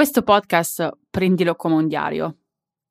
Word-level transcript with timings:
Questo 0.00 0.22
podcast 0.22 0.96
prendilo 1.10 1.56
come 1.56 1.74
un 1.74 1.86
diario. 1.86 2.38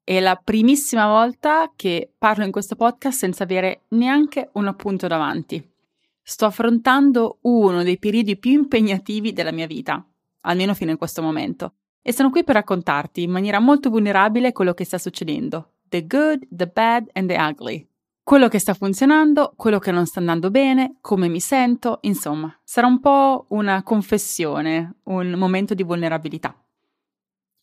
È 0.03 0.19
la 0.19 0.35
primissima 0.35 1.07
volta 1.07 1.71
che 1.75 2.13
parlo 2.15 2.45
in 2.45 2.51
questo 2.51 2.75
podcast 2.75 3.17
senza 3.17 3.45
avere 3.45 3.85
neanche 3.89 4.51
un 4.53 4.67
appunto 4.67 5.07
davanti. 5.07 5.59
Sto 6.21 6.45
affrontando 6.45 7.39
uno 7.41 7.81
dei 7.81 7.97
periodi 7.97 8.37
più 8.37 8.51
impegnativi 8.51 9.33
della 9.33 9.51
mia 9.51 9.65
vita, 9.65 10.05
almeno 10.41 10.75
fino 10.75 10.91
in 10.91 10.97
questo 10.97 11.23
momento, 11.23 11.77
e 12.03 12.13
sono 12.13 12.29
qui 12.29 12.43
per 12.43 12.53
raccontarti 12.53 13.23
in 13.23 13.31
maniera 13.31 13.57
molto 13.57 13.89
vulnerabile 13.89 14.51
quello 14.51 14.75
che 14.75 14.85
sta 14.85 14.99
succedendo. 14.99 15.77
The 15.89 16.05
good, 16.05 16.45
the 16.51 16.67
bad 16.67 17.09
and 17.13 17.27
the 17.27 17.37
ugly. 17.39 17.89
Quello 18.21 18.47
che 18.49 18.59
sta 18.59 18.75
funzionando, 18.75 19.53
quello 19.55 19.79
che 19.79 19.89
non 19.89 20.05
sta 20.05 20.19
andando 20.19 20.51
bene, 20.51 20.97
come 21.01 21.27
mi 21.27 21.39
sento, 21.39 21.97
insomma, 22.01 22.55
sarà 22.63 22.85
un 22.85 22.99
po' 22.99 23.47
una 23.49 23.81
confessione, 23.81 24.97
un 25.05 25.31
momento 25.31 25.73
di 25.73 25.81
vulnerabilità. 25.81 26.55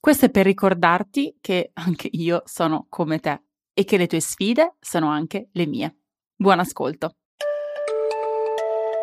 Questo 0.07 0.27
è 0.27 0.31
per 0.31 0.47
ricordarti 0.47 1.39
che 1.41 1.73
anche 1.75 2.09
io 2.13 2.43
sono 2.45 2.87
come 2.89 3.19
te 3.19 3.43
e 3.75 3.83
che 3.83 3.97
le 3.97 4.07
tue 4.07 4.21
sfide 4.21 4.77
sono 4.79 5.09
anche 5.09 5.49
le 5.51 5.67
mie. 5.67 5.97
Buon 6.37 6.61
ascolto. 6.61 7.17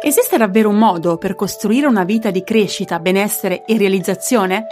Esiste 0.02 0.38
davvero 0.38 0.70
un 0.70 0.78
modo 0.78 1.18
per 1.18 1.36
costruire 1.36 1.88
una 1.88 2.06
vita 2.06 2.32
di 2.32 2.42
crescita, 2.42 3.02
benessere 3.02 3.66
e 3.66 3.78
realizzazione? 3.78 4.68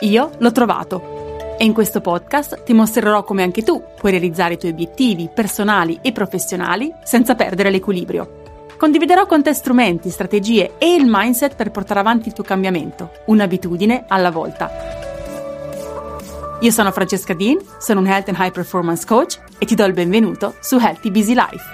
Io 0.00 0.32
l'ho 0.38 0.50
trovato 0.50 1.56
e 1.56 1.64
in 1.64 1.72
questo 1.72 2.00
podcast 2.00 2.64
ti 2.64 2.72
mostrerò 2.72 3.22
come 3.22 3.44
anche 3.44 3.62
tu 3.62 3.80
puoi 3.96 4.10
realizzare 4.10 4.54
i 4.54 4.58
tuoi 4.58 4.72
obiettivi 4.72 5.30
personali 5.32 6.00
e 6.02 6.10
professionali 6.10 6.92
senza 7.04 7.36
perdere 7.36 7.70
l'equilibrio. 7.70 8.66
Condividerò 8.76 9.26
con 9.26 9.44
te 9.44 9.54
strumenti, 9.54 10.10
strategie 10.10 10.78
e 10.78 10.94
il 10.94 11.04
mindset 11.06 11.54
per 11.54 11.70
portare 11.70 12.00
avanti 12.00 12.26
il 12.26 12.34
tuo 12.34 12.42
cambiamento, 12.42 13.12
un'abitudine 13.26 14.04
alla 14.08 14.32
volta. 14.32 15.06
Io 16.60 16.72
sono 16.72 16.90
Francesca 16.90 17.34
Dean, 17.34 17.56
sono 17.78 18.00
un 18.00 18.08
Health 18.08 18.30
and 18.30 18.36
High 18.36 18.50
Performance 18.50 19.06
Coach 19.06 19.40
e 19.60 19.64
ti 19.64 19.76
do 19.76 19.84
il 19.84 19.92
benvenuto 19.92 20.56
su 20.60 20.76
Healthy 20.76 21.12
Busy 21.12 21.32
Life. 21.32 21.64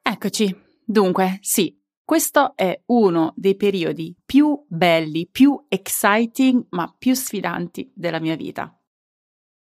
Eccoci. 0.00 0.64
Dunque, 0.82 1.38
sì, 1.42 1.78
questo 2.02 2.56
è 2.56 2.80
uno 2.86 3.34
dei 3.36 3.54
periodi 3.54 4.16
più 4.24 4.64
belli, 4.66 5.28
più 5.30 5.62
exciting, 5.68 6.68
ma 6.70 6.90
più 6.96 7.12
sfidanti 7.12 7.92
della 7.94 8.18
mia 8.18 8.34
vita. 8.34 8.74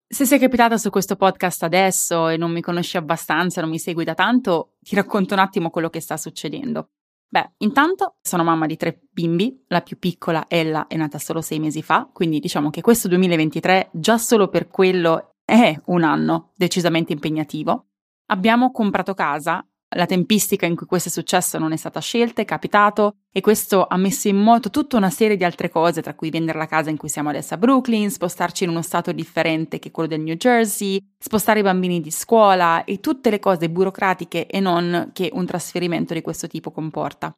Se 0.07 0.25
sei 0.25 0.37
capitata 0.37 0.77
su 0.77 0.91
questo 0.91 1.15
podcast 1.15 1.63
adesso 1.63 2.27
e 2.27 2.37
non 2.37 2.51
mi 2.51 2.61
conosci 2.61 2.97
abbastanza, 2.97 3.61
non 3.61 3.71
mi 3.71 3.79
segui 3.79 4.03
da 4.03 4.13
tanto, 4.13 4.75
ti 4.81 4.93
racconto 4.93 5.33
un 5.33 5.39
attimo 5.39 5.71
quello 5.71 5.89
che 5.89 5.99
sta 5.99 6.15
succedendo. 6.15 6.89
Beh, 7.27 7.51
intanto 7.57 8.15
sono 8.21 8.43
mamma 8.43 8.65
di 8.65 8.77
tre 8.77 9.01
bimbi, 9.11 9.63
la 9.67 9.81
più 9.81 9.99
piccola, 9.99 10.45
Ella, 10.47 10.87
è 10.87 10.95
nata 10.95 11.17
solo 11.17 11.41
sei 11.41 11.59
mesi 11.59 11.81
fa, 11.81 12.09
quindi 12.11 12.39
diciamo 12.39 12.69
che 12.69 12.81
questo 12.81 13.07
2023 13.07 13.89
già 13.91 14.17
solo 14.17 14.47
per 14.47 14.67
quello 14.67 15.35
è 15.43 15.79
un 15.85 16.03
anno 16.03 16.51
decisamente 16.55 17.13
impegnativo. 17.13 17.87
Abbiamo 18.27 18.71
comprato 18.71 19.13
casa 19.13 19.65
la 19.95 20.05
tempistica 20.05 20.65
in 20.65 20.75
cui 20.75 20.85
questo 20.85 21.09
è 21.09 21.11
successo 21.11 21.57
non 21.57 21.71
è 21.71 21.75
stata 21.75 21.99
scelta, 21.99 22.41
è 22.41 22.45
capitato 22.45 23.17
e 23.31 23.41
questo 23.41 23.85
ha 23.87 23.97
messo 23.97 24.27
in 24.27 24.37
moto 24.37 24.69
tutta 24.69 24.97
una 24.97 25.09
serie 25.09 25.37
di 25.37 25.43
altre 25.43 25.69
cose, 25.69 26.01
tra 26.01 26.13
cui 26.13 26.29
vendere 26.29 26.57
la 26.57 26.67
casa 26.67 26.89
in 26.89 26.97
cui 26.97 27.09
siamo 27.09 27.29
adesso 27.29 27.53
a 27.53 27.57
Brooklyn, 27.57 28.09
spostarci 28.11 28.63
in 28.65 28.69
uno 28.69 28.81
stato 28.81 29.11
differente 29.11 29.79
che 29.79 29.91
quello 29.91 30.09
del 30.09 30.21
New 30.21 30.35
Jersey, 30.35 31.01
spostare 31.17 31.59
i 31.59 31.63
bambini 31.63 32.01
di 32.01 32.11
scuola 32.11 32.83
e 32.83 32.99
tutte 32.99 33.29
le 33.29 33.39
cose 33.39 33.69
burocratiche 33.69 34.47
e 34.47 34.59
non 34.59 35.11
che 35.13 35.29
un 35.33 35.45
trasferimento 35.45 36.13
di 36.13 36.21
questo 36.21 36.47
tipo 36.47 36.71
comporta. 36.71 37.35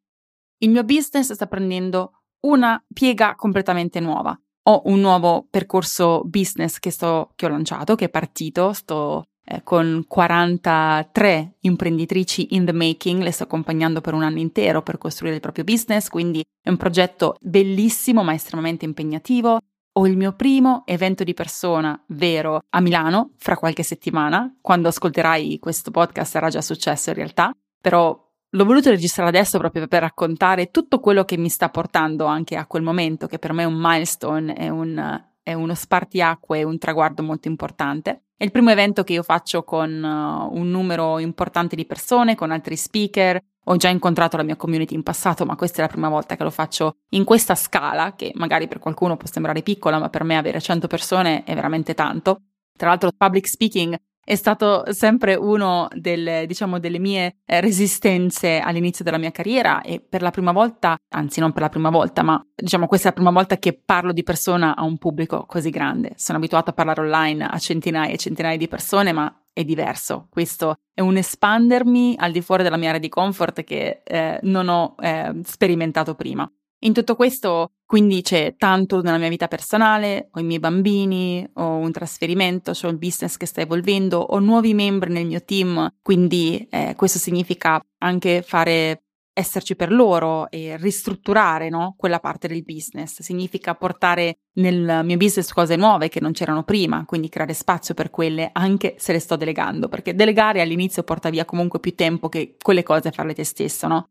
Il 0.59 0.71
mio 0.71 0.83
business 0.83 1.31
sta 1.31 1.45
prendendo 1.45 2.23
una 2.41 2.83
piega 2.91 3.35
completamente 3.35 3.99
nuova. 3.99 4.37
Ho 4.63 4.81
un 4.85 4.99
nuovo 4.99 5.47
percorso 5.49 6.23
business 6.25 6.79
che, 6.79 6.91
sto, 6.91 7.31
che 7.35 7.45
ho 7.45 7.49
lanciato, 7.49 7.95
che 7.95 8.05
è 8.05 8.09
partito, 8.09 8.73
sto 8.73 9.27
eh, 9.49 9.63
con 9.63 10.03
43 10.07 11.53
imprenditrici 11.61 12.55
in 12.55 12.65
the 12.65 12.73
making, 12.73 13.21
le 13.21 13.31
sto 13.31 13.43
accompagnando 13.43 14.01
per 14.01 14.13
un 14.13 14.23
anno 14.23 14.39
intero 14.39 14.81
per 14.81 14.97
costruire 14.97 15.35
il 15.35 15.41
proprio 15.41 15.63
business, 15.63 16.09
quindi 16.09 16.43
è 16.61 16.69
un 16.69 16.75
progetto 16.77 17.37
bellissimo 17.39 18.23
ma 18.23 18.33
estremamente 18.33 18.83
impegnativo. 18.83 19.59
Ho 19.93 20.05
il 20.05 20.17
mio 20.17 20.33
primo 20.33 20.83
evento 20.85 21.23
di 21.23 21.33
persona 21.33 21.99
vero 22.07 22.59
a 22.69 22.81
Milano 22.81 23.31
fra 23.37 23.57
qualche 23.57 23.83
settimana. 23.83 24.53
Quando 24.61 24.89
ascolterai 24.89 25.57
questo 25.59 25.91
podcast 25.91 26.31
sarà 26.31 26.49
già 26.49 26.61
successo 26.61 27.09
in 27.09 27.15
realtà, 27.15 27.51
però 27.81 28.25
L'ho 28.51 28.63
voluto 28.63 28.89
registrare 28.89 29.27
adesso 29.27 29.57
proprio 29.57 29.87
per 29.87 30.01
raccontare 30.01 30.71
tutto 30.71 31.01
quello 31.01 31.25
che 31.25 31.35
mi 31.35 31.49
sta 31.49 31.69
portando 31.69 32.25
anche 32.25 32.55
a 32.55 32.65
quel 32.65 32.81
momento, 32.81 33.27
che 33.27 33.39
per 33.39 33.51
me 33.51 33.63
è 33.63 33.65
un 33.65 33.77
milestone, 33.77 34.53
è, 34.53 34.69
un, 34.69 35.21
è 35.47 35.53
uno 35.53 35.75
spartiacque, 35.75 36.63
un 36.63 36.77
traguardo 36.77 37.23
molto 37.23 37.47
importante. 37.47 38.23
È 38.35 38.43
il 38.43 38.51
primo 38.51 38.69
evento 38.69 39.05
che 39.05 39.13
io 39.13 39.23
faccio 39.23 39.63
con 39.63 39.89
uh, 39.89 40.53
un 40.53 40.69
numero 40.69 41.19
importante 41.19 41.77
di 41.77 41.85
persone, 41.85 42.35
con 42.35 42.51
altri 42.51 42.75
speaker. 42.75 43.41
Ho 43.63 43.77
già 43.77 43.87
incontrato 43.87 44.35
la 44.35 44.43
mia 44.43 44.57
community 44.57 44.93
in 44.93 45.03
passato, 45.03 45.45
ma 45.45 45.55
questa 45.55 45.77
è 45.77 45.81
la 45.83 45.87
prima 45.87 46.09
volta 46.09 46.35
che 46.35 46.43
lo 46.43 46.49
faccio 46.49 46.97
in 47.11 47.23
questa 47.23 47.55
scala, 47.55 48.13
che 48.13 48.33
magari 48.35 48.67
per 48.67 48.79
qualcuno 48.79 49.15
può 49.15 49.25
sembrare 49.29 49.61
piccola, 49.61 49.99
ma 49.99 50.09
per 50.09 50.25
me 50.25 50.35
avere 50.35 50.59
100 50.59 50.87
persone 50.87 51.45
è 51.45 51.55
veramente 51.55 51.93
tanto. 51.93 52.41
Tra 52.75 52.89
l'altro, 52.89 53.11
public 53.15 53.47
speaking 53.47 53.97
è 54.27 54.35
stato 54.35 54.83
sempre 54.91 55.35
uno 55.35 55.87
del, 55.95 56.45
diciamo, 56.47 56.79
delle 56.79 56.99
mie 56.99 57.37
eh, 57.45 57.61
resistenze 57.61 58.59
all'inizio 58.59 59.05
della 59.05 59.17
mia 59.17 59.31
carriera 59.31 59.79
e 59.79 60.01
per 60.01 60.21
la 60.21 60.31
prima 60.31 60.51
volta, 60.51 60.97
anzi 61.15 61.39
non 61.39 61.53
per 61.53 61.61
la 61.61 61.69
prima 61.69 61.89
volta, 61.89 62.23
ma 62.23 62.45
diciamo 62.53 62.87
questa 62.87 63.07
è 63.07 63.11
la 63.11 63.15
prima 63.15 63.31
volta 63.31 63.55
che 63.55 63.81
parlo 63.85 64.11
di 64.11 64.23
persona 64.23 64.75
a 64.75 64.83
un 64.83 64.97
pubblico 64.97 65.45
così 65.45 65.69
grande. 65.69 66.11
Sono 66.17 66.39
abituata 66.39 66.71
a 66.71 66.73
parlare 66.73 66.99
online 66.99 67.45
a 67.45 67.57
centinaia 67.57 68.11
e 68.11 68.17
centinaia 68.17 68.57
di 68.57 68.67
persone, 68.67 69.13
ma 69.13 69.33
è 69.53 69.63
diverso. 69.63 70.27
Questo 70.29 70.75
è 70.93 70.99
un 70.99 71.15
espandermi 71.15 72.15
al 72.19 72.33
di 72.33 72.41
fuori 72.41 72.63
della 72.63 72.75
mia 72.75 72.89
area 72.89 72.99
di 72.99 73.07
comfort 73.07 73.63
che 73.63 74.01
eh, 74.03 74.39
non 74.41 74.67
ho 74.67 74.95
eh, 74.99 75.39
sperimentato 75.45 76.15
prima. 76.15 76.51
In 76.81 76.93
tutto 76.93 77.15
questo, 77.15 77.71
quindi 77.85 78.21
c'è 78.21 78.55
tanto 78.55 79.01
nella 79.01 79.17
mia 79.17 79.29
vita 79.29 79.47
personale, 79.47 80.29
ho 80.31 80.39
i 80.39 80.43
miei 80.43 80.59
bambini, 80.59 81.47
ho 81.53 81.77
un 81.77 81.91
trasferimento, 81.91 82.71
ho 82.79 82.87
il 82.89 82.97
business 82.97 83.35
che 83.37 83.47
sta 83.47 83.61
evolvendo, 83.61 84.19
ho 84.19 84.37
nuovi 84.37 84.75
membri 84.75 85.11
nel 85.11 85.25
mio 85.25 85.43
team, 85.43 85.95
quindi 86.03 86.67
eh, 86.69 86.93
questo 86.95 87.17
significa 87.17 87.81
anche 87.99 88.43
fare 88.43 89.01
esserci 89.37 89.75
per 89.75 89.91
loro 89.91 90.49
e 90.49 90.77
ristrutturare 90.77 91.69
no? 91.69 91.93
quella 91.95 92.19
parte 92.19 92.47
del 92.47 92.63
business. 92.63 93.21
Significa 93.21 93.75
portare 93.75 94.39
nel 94.57 95.01
mio 95.03 95.17
business 95.17 95.51
cose 95.51 95.75
nuove 95.75 96.09
che 96.09 96.19
non 96.19 96.31
c'erano 96.31 96.63
prima, 96.63 97.05
quindi 97.05 97.29
creare 97.29 97.53
spazio 97.53 97.93
per 97.93 98.09
quelle 98.09 98.49
anche 98.51 98.95
se 98.97 99.13
le 99.13 99.19
sto 99.19 99.35
delegando, 99.35 99.87
perché 99.87 100.15
delegare 100.15 100.61
all'inizio 100.61 101.03
porta 101.03 101.29
via 101.29 101.45
comunque 101.45 101.79
più 101.79 101.95
tempo 101.95 102.29
che 102.29 102.55
quelle 102.61 102.83
cose 102.83 103.11
farle 103.11 103.33
te 103.33 103.43
stesso, 103.43 103.87
no? 103.87 104.09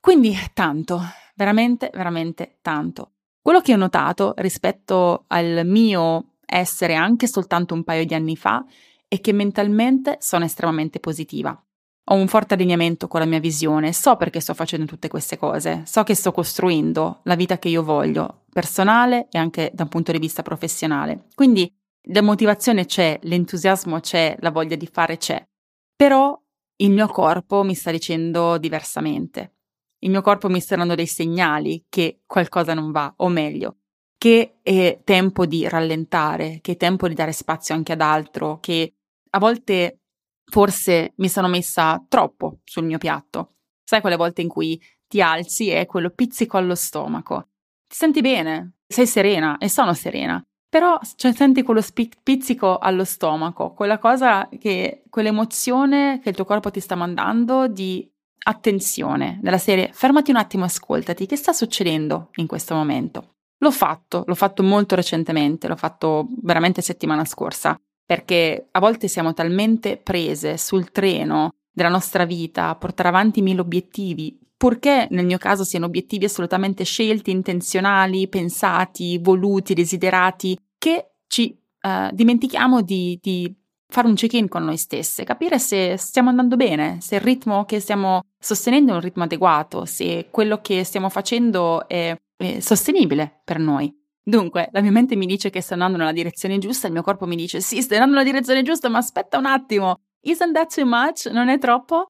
Quindi 0.00 0.34
tanto, 0.54 1.00
veramente, 1.36 1.90
veramente 1.92 2.58
tanto. 2.62 3.12
Quello 3.40 3.60
che 3.60 3.72
ho 3.72 3.76
notato 3.76 4.34
rispetto 4.38 5.24
al 5.28 5.62
mio 5.64 6.32
essere 6.44 6.94
anche 6.94 7.26
soltanto 7.26 7.74
un 7.74 7.84
paio 7.84 8.04
di 8.04 8.14
anni 8.14 8.36
fa 8.36 8.64
è 9.06 9.20
che 9.20 9.32
mentalmente 9.32 10.16
sono 10.20 10.44
estremamente 10.44 10.98
positiva. 10.98 11.60
Ho 12.08 12.14
un 12.14 12.28
forte 12.28 12.54
allineamento 12.54 13.08
con 13.08 13.20
la 13.20 13.26
mia 13.26 13.40
visione, 13.40 13.92
so 13.92 14.16
perché 14.16 14.40
sto 14.40 14.54
facendo 14.54 14.86
tutte 14.86 15.08
queste 15.08 15.36
cose, 15.36 15.82
so 15.86 16.02
che 16.04 16.14
sto 16.14 16.32
costruendo 16.32 17.20
la 17.24 17.34
vita 17.34 17.58
che 17.58 17.68
io 17.68 17.82
voglio, 17.82 18.44
personale 18.52 19.26
e 19.30 19.38
anche 19.38 19.70
da 19.74 19.84
un 19.84 19.88
punto 19.88 20.12
di 20.12 20.18
vista 20.18 20.42
professionale. 20.42 21.26
Quindi 21.34 21.72
la 22.08 22.22
motivazione 22.22 22.86
c'è, 22.86 23.18
l'entusiasmo 23.22 23.98
c'è, 24.00 24.36
la 24.38 24.50
voglia 24.50 24.76
di 24.76 24.86
fare 24.86 25.16
c'è, 25.16 25.44
però 25.94 26.40
il 26.76 26.90
mio 26.90 27.08
corpo 27.08 27.64
mi 27.64 27.74
sta 27.74 27.90
dicendo 27.90 28.56
diversamente 28.58 29.55
il 30.00 30.10
mio 30.10 30.22
corpo 30.22 30.48
mi 30.48 30.60
sta 30.60 30.76
dando 30.76 30.94
dei 30.94 31.06
segnali 31.06 31.86
che 31.88 32.20
qualcosa 32.26 32.74
non 32.74 32.90
va, 32.90 33.12
o 33.16 33.28
meglio, 33.28 33.78
che 34.18 34.58
è 34.62 35.00
tempo 35.04 35.46
di 35.46 35.68
rallentare, 35.68 36.58
che 36.62 36.72
è 36.72 36.76
tempo 36.76 37.08
di 37.08 37.14
dare 37.14 37.32
spazio 37.32 37.74
anche 37.74 37.92
ad 37.92 38.00
altro, 38.00 38.58
che 38.60 38.94
a 39.30 39.38
volte 39.38 40.00
forse 40.44 41.12
mi 41.16 41.28
sono 41.28 41.48
messa 41.48 42.04
troppo 42.08 42.60
sul 42.64 42.84
mio 42.84 42.98
piatto. 42.98 43.54
Sai 43.84 44.00
quelle 44.00 44.16
volte 44.16 44.42
in 44.42 44.48
cui 44.48 44.80
ti 45.06 45.20
alzi 45.20 45.70
e 45.70 45.86
quello 45.86 46.10
pizzico 46.10 46.56
allo 46.56 46.74
stomaco. 46.74 47.48
Ti 47.86 47.96
senti 47.96 48.20
bene, 48.20 48.78
sei 48.86 49.06
serena 49.06 49.58
e 49.58 49.68
sono 49.68 49.94
serena, 49.94 50.44
però 50.68 50.98
cioè, 51.14 51.32
senti 51.32 51.62
quello 51.62 51.80
spi- 51.80 52.10
pizzico 52.22 52.78
allo 52.78 53.04
stomaco, 53.04 53.72
quella 53.72 53.98
cosa 53.98 54.48
che, 54.58 55.04
quell'emozione 55.08 56.20
che 56.20 56.30
il 56.30 56.34
tuo 56.34 56.44
corpo 56.44 56.70
ti 56.70 56.80
sta 56.80 56.96
mandando 56.96 57.68
di 57.68 58.10
attenzione, 58.48 59.38
della 59.42 59.58
serie 59.58 59.90
fermati 59.92 60.30
un 60.30 60.36
attimo, 60.36 60.64
ascoltati, 60.64 61.26
che 61.26 61.36
sta 61.36 61.52
succedendo 61.52 62.30
in 62.36 62.46
questo 62.46 62.74
momento? 62.74 63.34
L'ho 63.58 63.70
fatto, 63.70 64.22
l'ho 64.26 64.34
fatto 64.34 64.62
molto 64.62 64.94
recentemente, 64.94 65.66
l'ho 65.66 65.76
fatto 65.76 66.28
veramente 66.42 66.82
settimana 66.82 67.24
scorsa, 67.24 67.78
perché 68.04 68.68
a 68.70 68.78
volte 68.78 69.08
siamo 69.08 69.32
talmente 69.32 69.96
prese 69.96 70.58
sul 70.58 70.90
treno 70.92 71.50
della 71.72 71.88
nostra 71.88 72.24
vita 72.24 72.68
a 72.68 72.76
portare 72.76 73.08
avanti 73.08 73.42
mille 73.42 73.60
obiettivi, 73.60 74.38
purché 74.56 75.08
nel 75.10 75.26
mio 75.26 75.38
caso 75.38 75.64
siano 75.64 75.86
obiettivi 75.86 76.26
assolutamente 76.26 76.84
scelti, 76.84 77.30
intenzionali, 77.30 78.28
pensati, 78.28 79.18
voluti, 79.18 79.74
desiderati, 79.74 80.56
che 80.78 81.14
ci 81.26 81.58
uh, 81.82 82.14
dimentichiamo 82.14 82.82
di, 82.82 83.18
di 83.20 83.52
fare 83.88 84.06
un 84.06 84.14
check-in 84.14 84.48
con 84.48 84.64
noi 84.64 84.76
stesse, 84.76 85.24
capire 85.24 85.58
se 85.58 85.96
stiamo 85.96 86.28
andando 86.28 86.56
bene, 86.56 86.98
se 87.00 87.16
il 87.16 87.20
ritmo 87.20 87.64
che 87.64 87.80
stiamo 87.80 88.22
sostenendo 88.38 88.92
è 88.92 88.94
un 88.96 89.00
ritmo 89.00 89.24
adeguato, 89.24 89.84
se 89.84 90.28
quello 90.30 90.60
che 90.60 90.84
stiamo 90.84 91.08
facendo 91.08 91.86
è, 91.88 92.16
è 92.36 92.60
sostenibile 92.60 93.40
per 93.44 93.58
noi. 93.58 93.94
Dunque, 94.22 94.68
la 94.72 94.80
mia 94.80 94.90
mente 94.90 95.14
mi 95.14 95.26
dice 95.26 95.50
che 95.50 95.60
sto 95.60 95.74
andando 95.74 95.98
nella 95.98 96.12
direzione 96.12 96.58
giusta, 96.58 96.88
il 96.88 96.92
mio 96.92 97.02
corpo 97.02 97.26
mi 97.26 97.36
dice 97.36 97.60
sì, 97.60 97.80
stai 97.80 97.98
andando 97.98 98.18
nella 98.18 98.28
direzione 98.28 98.62
giusta, 98.62 98.88
ma 98.88 98.98
aspetta 98.98 99.38
un 99.38 99.46
attimo, 99.46 100.00
isn't 100.22 100.52
that 100.52 100.74
too 100.74 100.84
much? 100.84 101.26
Non 101.26 101.48
è 101.48 101.58
troppo? 101.58 102.06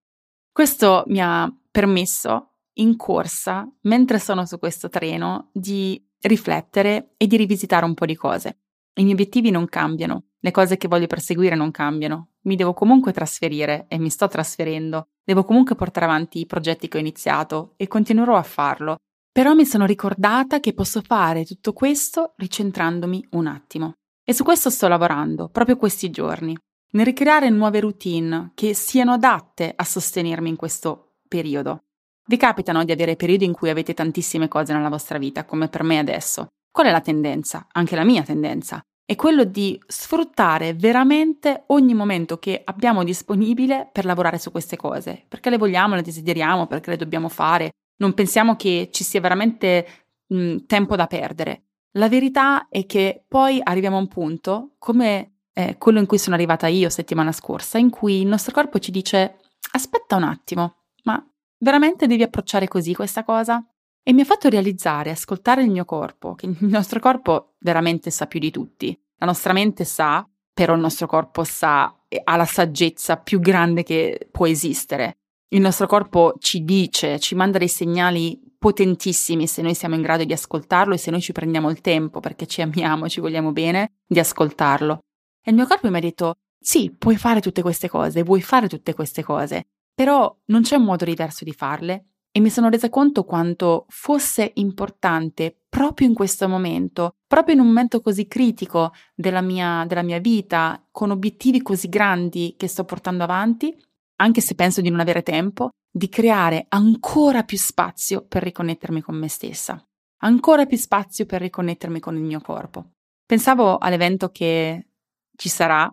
Questo 0.51 1.05
mi 1.09 1.21
ha 1.21 1.55
permesso 1.71 2.53
in 2.79 2.97
corsa, 2.97 3.71
mentre 3.83 4.19
sono 4.19 4.47
su 4.47 4.59
questo 4.59 4.89
treno, 4.89 5.51
di 5.53 6.03
riflettere 6.23 7.13
e 7.19 7.27
di 7.27 7.37
rivisitare 7.37 7.85
un 7.85 7.93
po' 7.93 8.07
di 8.07 8.17
cose. 8.17 8.61
I 8.99 9.03
miei 9.03 9.13
obiettivi 9.13 9.51
non 9.51 9.67
cambiano, 9.67 10.25
le 10.41 10.51
cose 10.51 10.79
che 10.79 10.89
voglio 10.89 11.07
perseguire 11.07 11.55
non 11.55 11.71
cambiano. 11.71 12.31
Mi 12.43 12.57
devo 12.57 12.73
comunque 12.73 13.13
trasferire 13.13 13.85
e 13.89 13.99
mi 13.99 14.09
sto 14.09 14.27
trasferendo. 14.27 15.09
Devo 15.23 15.45
comunque 15.45 15.75
portare 15.75 16.07
avanti 16.07 16.41
i 16.41 16.47
progetti 16.47 16.89
che 16.89 16.97
ho 16.97 17.01
iniziato 17.01 17.75
e 17.77 17.89
continuerò 17.89 18.37
a 18.37 18.43
farlo. 18.43 18.97
Però 19.31 19.53
mi 19.53 19.67
sono 19.67 19.85
ricordata 19.85 20.61
che 20.61 20.73
posso 20.73 21.03
fare 21.03 21.45
tutto 21.45 21.75
questo 21.75 22.33
ricentrandomi 22.37 23.27
un 23.33 23.47
attimo. 23.49 23.95
E 24.25 24.33
su 24.33 24.45
questo 24.45 24.71
sto 24.71 24.89
lavorando, 24.89 25.49
proprio 25.51 25.77
questi 25.77 26.11
giorni, 26.11 26.57
nel 26.93 27.05
ricreare 27.05 27.51
nuove 27.51 27.81
routine 27.81 28.53
che 28.55 28.73
siano 28.73 29.13
adatte 29.13 29.73
a 29.77 29.85
sostenermi 29.85 30.49
in 30.49 30.57
questo 30.57 31.17
periodo. 31.29 31.83
Vi 32.25 32.37
capitano 32.39 32.83
di 32.83 32.93
avere 32.93 33.17
periodi 33.17 33.45
in 33.45 33.53
cui 33.53 33.69
avete 33.69 33.93
tantissime 33.93 34.49
cose 34.49 34.73
nella 34.73 34.89
vostra 34.89 35.19
vita, 35.19 35.45
come 35.45 35.69
per 35.69 35.83
me 35.83 35.99
adesso. 35.99 36.47
Qual 36.77 36.89
è 36.89 36.91
la 36.91 37.01
tendenza? 37.01 37.69
Anche 37.73 37.97
la 37.97 38.05
mia 38.05 38.23
tendenza. 38.23 38.85
È 39.03 39.15
quello 39.15 39.45
di 39.45 39.83
sfruttare 39.87 40.75
veramente 40.75 41.65
ogni 41.69 41.95
momento 41.95 42.39
che 42.39 42.61
abbiamo 42.63 43.03
disponibile 43.03 43.89
per 43.91 44.05
lavorare 44.05 44.37
su 44.37 44.51
queste 44.51 44.77
cose, 44.77 45.25
perché 45.27 45.49
le 45.49 45.57
vogliamo, 45.57 45.95
le 45.95 46.03
desideriamo, 46.03 46.67
perché 46.67 46.91
le 46.91 46.99
dobbiamo 46.99 47.31
fare. 47.31 47.71
Non 47.97 48.13
pensiamo 48.13 48.57
che 48.57 48.91
ci 48.93 49.05
sia 49.05 49.23
veramente 49.23 49.87
mh, 50.27 50.67
tempo 50.67 50.97
da 50.97 51.07
perdere. 51.07 51.63
La 51.93 52.11
verità 52.11 52.69
è 52.69 52.85
che 52.85 53.25
poi 53.27 53.59
arriviamo 53.63 53.97
a 53.97 54.01
un 54.01 54.09
punto, 54.09 54.75
come 54.77 55.37
eh, 55.55 55.79
quello 55.79 55.99
in 55.99 56.05
cui 56.05 56.19
sono 56.19 56.35
arrivata 56.35 56.67
io 56.67 56.91
settimana 56.91 57.33
scorsa, 57.33 57.79
in 57.79 57.89
cui 57.89 58.21
il 58.21 58.27
nostro 58.27 58.53
corpo 58.53 58.79
ci 58.81 58.91
dice 58.91 59.39
aspetta 59.73 60.17
un 60.17 60.25
attimo, 60.25 60.83
ma 61.05 61.27
veramente 61.57 62.07
devi 62.07 62.23
approcciare 62.23 62.69
così 62.69 62.93
questa 62.93 63.25
cosa? 63.25 63.67
E 64.09 64.13
mi 64.13 64.21
ha 64.21 64.25
fatto 64.25 64.49
realizzare, 64.49 65.11
ascoltare 65.11 65.65
il 65.65 65.71
mio 65.73 65.85
corpo, 65.85 66.37
che 66.37 66.47
il 66.47 66.57
nostro 66.61 67.01
corpo 67.01 67.55
veramente 67.59 68.11
sa 68.11 68.29
più 68.29 68.39
di 68.39 68.53
tutti. 68.53 68.97
La 69.17 69.27
nostra 69.27 69.53
mente 69.53 69.85
sa, 69.85 70.25
però 70.55 70.75
il 70.75 70.81
nostro 70.81 71.09
corpo 71.09 71.43
sa, 71.43 71.93
ha 72.23 72.37
la 72.37 72.45
saggezza 72.45 73.17
più 73.17 73.41
grande 73.41 73.83
che 73.83 74.29
può 74.31 74.47
esistere. 74.47 75.17
Il 75.49 75.61
nostro 75.61 75.89
corpo 75.89 76.37
ci 76.39 76.63
dice, 76.63 77.19
ci 77.19 77.35
manda 77.35 77.59
dei 77.59 77.67
segnali 77.67 78.41
potentissimi 78.57 79.49
se 79.49 79.61
noi 79.61 79.75
siamo 79.75 79.97
in 79.97 80.03
grado 80.03 80.23
di 80.23 80.33
ascoltarlo 80.33 80.95
e 80.95 80.99
se 80.99 81.11
noi 81.11 81.21
ci 81.21 81.33
prendiamo 81.33 81.69
il 81.69 81.81
tempo 81.81 82.21
perché 82.21 82.47
ci 82.47 82.63
amiamo, 82.63 83.09
ci 83.09 83.19
vogliamo 83.19 83.51
bene, 83.51 83.95
di 84.07 84.21
ascoltarlo. 84.21 85.01
E 85.43 85.51
il 85.51 85.57
mio 85.57 85.67
corpo 85.67 85.91
mi 85.91 85.97
ha 85.97 86.01
detto, 86.01 86.35
sì, 86.61 86.95
puoi 86.97 87.17
fare 87.17 87.41
tutte 87.41 87.61
queste 87.61 87.89
cose, 87.89 88.23
vuoi 88.23 88.41
fare 88.41 88.69
tutte 88.69 88.95
queste 88.95 89.25
cose, 89.25 89.67
però 89.93 90.33
non 90.45 90.63
c'è 90.63 90.77
un 90.77 90.85
modo 90.85 91.05
diverso 91.05 91.43
di 91.43 91.53
farle 91.53 92.05
e 92.37 92.41
mi 92.41 92.51
sono 92.51 92.69
resa 92.69 92.91
conto 92.91 93.25
quanto 93.25 93.87
fosse 93.89 94.51
importante 94.57 95.63
proprio 95.71 96.07
in 96.07 96.13
questo 96.13 96.47
momento, 96.51 97.15
proprio 97.27 97.55
in 97.55 97.63
un 97.63 97.69
momento 97.69 98.03
così 98.03 98.27
critico 98.27 98.93
della 99.15 99.41
mia, 99.41 99.87
della 99.89 100.03
mia 100.03 100.19
vita, 100.19 100.87
con 100.91 101.11
obiettivi 101.11 101.63
così 101.63 101.89
grandi 101.89 102.55
che 102.59 102.69
sto 102.69 102.85
portando 102.85 103.25
avanti, 103.25 103.75
anche 104.17 104.43
se 104.43 104.55
penso 104.55 104.83
di 104.83 104.91
non 104.91 105.01
avere 105.01 105.23
tempo, 105.23 105.71
di 105.91 106.11
creare 106.11 106.67
ancora 106.69 107.43
più 107.43 107.57
spazio 107.57 108.27
per 108.27 108.43
riconnettermi 108.43 109.01
con 109.01 109.17
me 109.17 109.29
stessa, 109.29 109.83
ancora 110.19 110.67
più 110.67 110.77
spazio 110.77 111.25
per 111.25 111.41
riconnettermi 111.41 112.01
con 112.01 112.17
il 112.17 112.23
mio 112.23 112.43
corpo. 112.43 112.91
Pensavo 113.25 113.79
all'evento 113.79 114.29
che 114.29 114.89
ci 115.35 115.49
sarà 115.49 115.91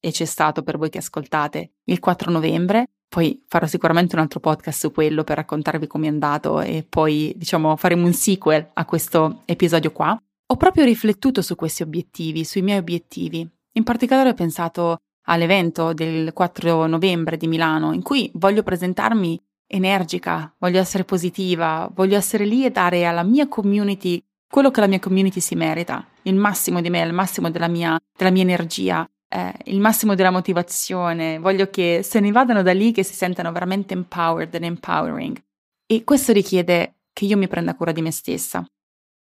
e 0.00 0.10
c'è 0.10 0.24
stato 0.24 0.64
per 0.64 0.78
voi 0.78 0.90
che 0.90 0.98
ascoltate 0.98 1.74
il 1.84 2.00
4 2.00 2.32
novembre. 2.32 2.88
Poi 3.08 3.44
farò 3.46 3.66
sicuramente 3.66 4.16
un 4.16 4.22
altro 4.22 4.40
podcast 4.40 4.80
su 4.80 4.92
quello 4.92 5.24
per 5.24 5.36
raccontarvi 5.36 5.86
come 5.86 6.06
è 6.06 6.10
andato 6.10 6.60
e 6.60 6.84
poi, 6.88 7.32
diciamo, 7.36 7.76
faremo 7.76 8.06
un 8.06 8.12
sequel 8.12 8.70
a 8.72 8.84
questo 8.84 9.42
episodio 9.44 9.92
qua. 9.92 10.18
Ho 10.46 10.56
proprio 10.56 10.84
riflettuto 10.84 11.40
su 11.40 11.54
questi 11.54 11.82
obiettivi, 11.82 12.44
sui 12.44 12.62
miei 12.62 12.78
obiettivi. 12.78 13.48
In 13.76 13.82
particolare 13.82 14.30
ho 14.30 14.34
pensato 14.34 14.98
all'evento 15.26 15.92
del 15.92 16.32
4 16.32 16.86
novembre 16.86 17.36
di 17.36 17.46
Milano, 17.46 17.92
in 17.92 18.02
cui 18.02 18.30
voglio 18.34 18.62
presentarmi 18.62 19.40
energica, 19.66 20.54
voglio 20.58 20.80
essere 20.80 21.04
positiva, 21.04 21.90
voglio 21.94 22.16
essere 22.16 22.44
lì 22.44 22.64
e 22.64 22.70
dare 22.70 23.06
alla 23.06 23.22
mia 23.22 23.48
community 23.48 24.22
quello 24.54 24.70
che 24.70 24.80
la 24.80 24.86
mia 24.86 25.00
community 25.00 25.40
si 25.40 25.56
merita, 25.56 26.06
il 26.22 26.36
massimo 26.36 26.80
di 26.80 26.88
me, 26.88 27.00
il 27.00 27.12
massimo 27.12 27.50
della 27.50 27.66
mia, 27.66 27.98
della 28.16 28.30
mia 28.30 28.42
energia, 28.42 29.08
eh, 29.34 29.52
il 29.64 29.80
massimo 29.80 30.14
della 30.14 30.30
motivazione. 30.30 31.38
Voglio 31.38 31.68
che 31.68 32.02
se 32.04 32.20
ne 32.20 32.30
vadano 32.30 32.62
da 32.62 32.72
lì 32.72 32.92
che 32.92 33.02
si 33.02 33.14
sentano 33.14 33.50
veramente 33.50 33.92
empowered 33.92 34.54
and 34.54 34.64
empowering. 34.64 35.42
E 35.86 36.04
questo 36.04 36.32
richiede 36.32 37.00
che 37.12 37.24
io 37.24 37.36
mi 37.36 37.48
prenda 37.48 37.74
cura 37.74 37.90
di 37.90 38.00
me 38.00 38.12
stessa. 38.12 38.64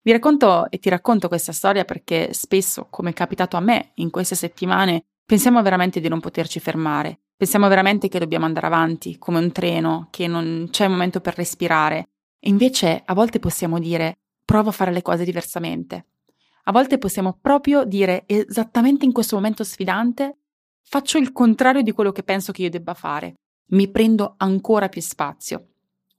Vi 0.00 0.12
racconto 0.12 0.70
e 0.70 0.78
ti 0.78 0.88
racconto 0.88 1.28
questa 1.28 1.52
storia 1.52 1.84
perché 1.84 2.32
spesso, 2.32 2.86
come 2.88 3.10
è 3.10 3.12
capitato 3.12 3.58
a 3.58 3.60
me 3.60 3.90
in 3.96 4.10
queste 4.10 4.34
settimane, 4.34 5.04
pensiamo 5.26 5.60
veramente 5.62 6.00
di 6.00 6.08
non 6.08 6.20
poterci 6.20 6.58
fermare. 6.58 7.20
Pensiamo 7.36 7.68
veramente 7.68 8.08
che 8.08 8.18
dobbiamo 8.18 8.46
andare 8.46 8.66
avanti, 8.66 9.18
come 9.18 9.38
un 9.38 9.52
treno, 9.52 10.08
che 10.10 10.26
non 10.26 10.68
c'è 10.70 10.88
momento 10.88 11.20
per 11.20 11.36
respirare. 11.36 12.08
E 12.40 12.48
invece 12.48 13.02
a 13.04 13.12
volte 13.12 13.38
possiamo 13.38 13.78
dire 13.78 14.18
provo 14.44 14.70
a 14.70 14.72
fare 14.72 14.92
le 14.92 15.02
cose 15.02 15.24
diversamente. 15.24 16.06
A 16.68 16.72
volte 16.72 16.98
possiamo 16.98 17.38
proprio 17.40 17.84
dire 17.84 18.24
esattamente 18.26 19.06
in 19.06 19.12
questo 19.12 19.36
momento 19.36 19.64
sfidante 19.64 20.40
faccio 20.84 21.16
il 21.16 21.32
contrario 21.32 21.80
di 21.80 21.92
quello 21.92 22.12
che 22.12 22.22
penso 22.22 22.52
che 22.52 22.60
io 22.60 22.68
debba 22.68 22.92
fare. 22.92 23.36
Mi 23.70 23.88
prendo 23.88 24.34
ancora 24.36 24.90
più 24.90 25.00
spazio. 25.00 25.68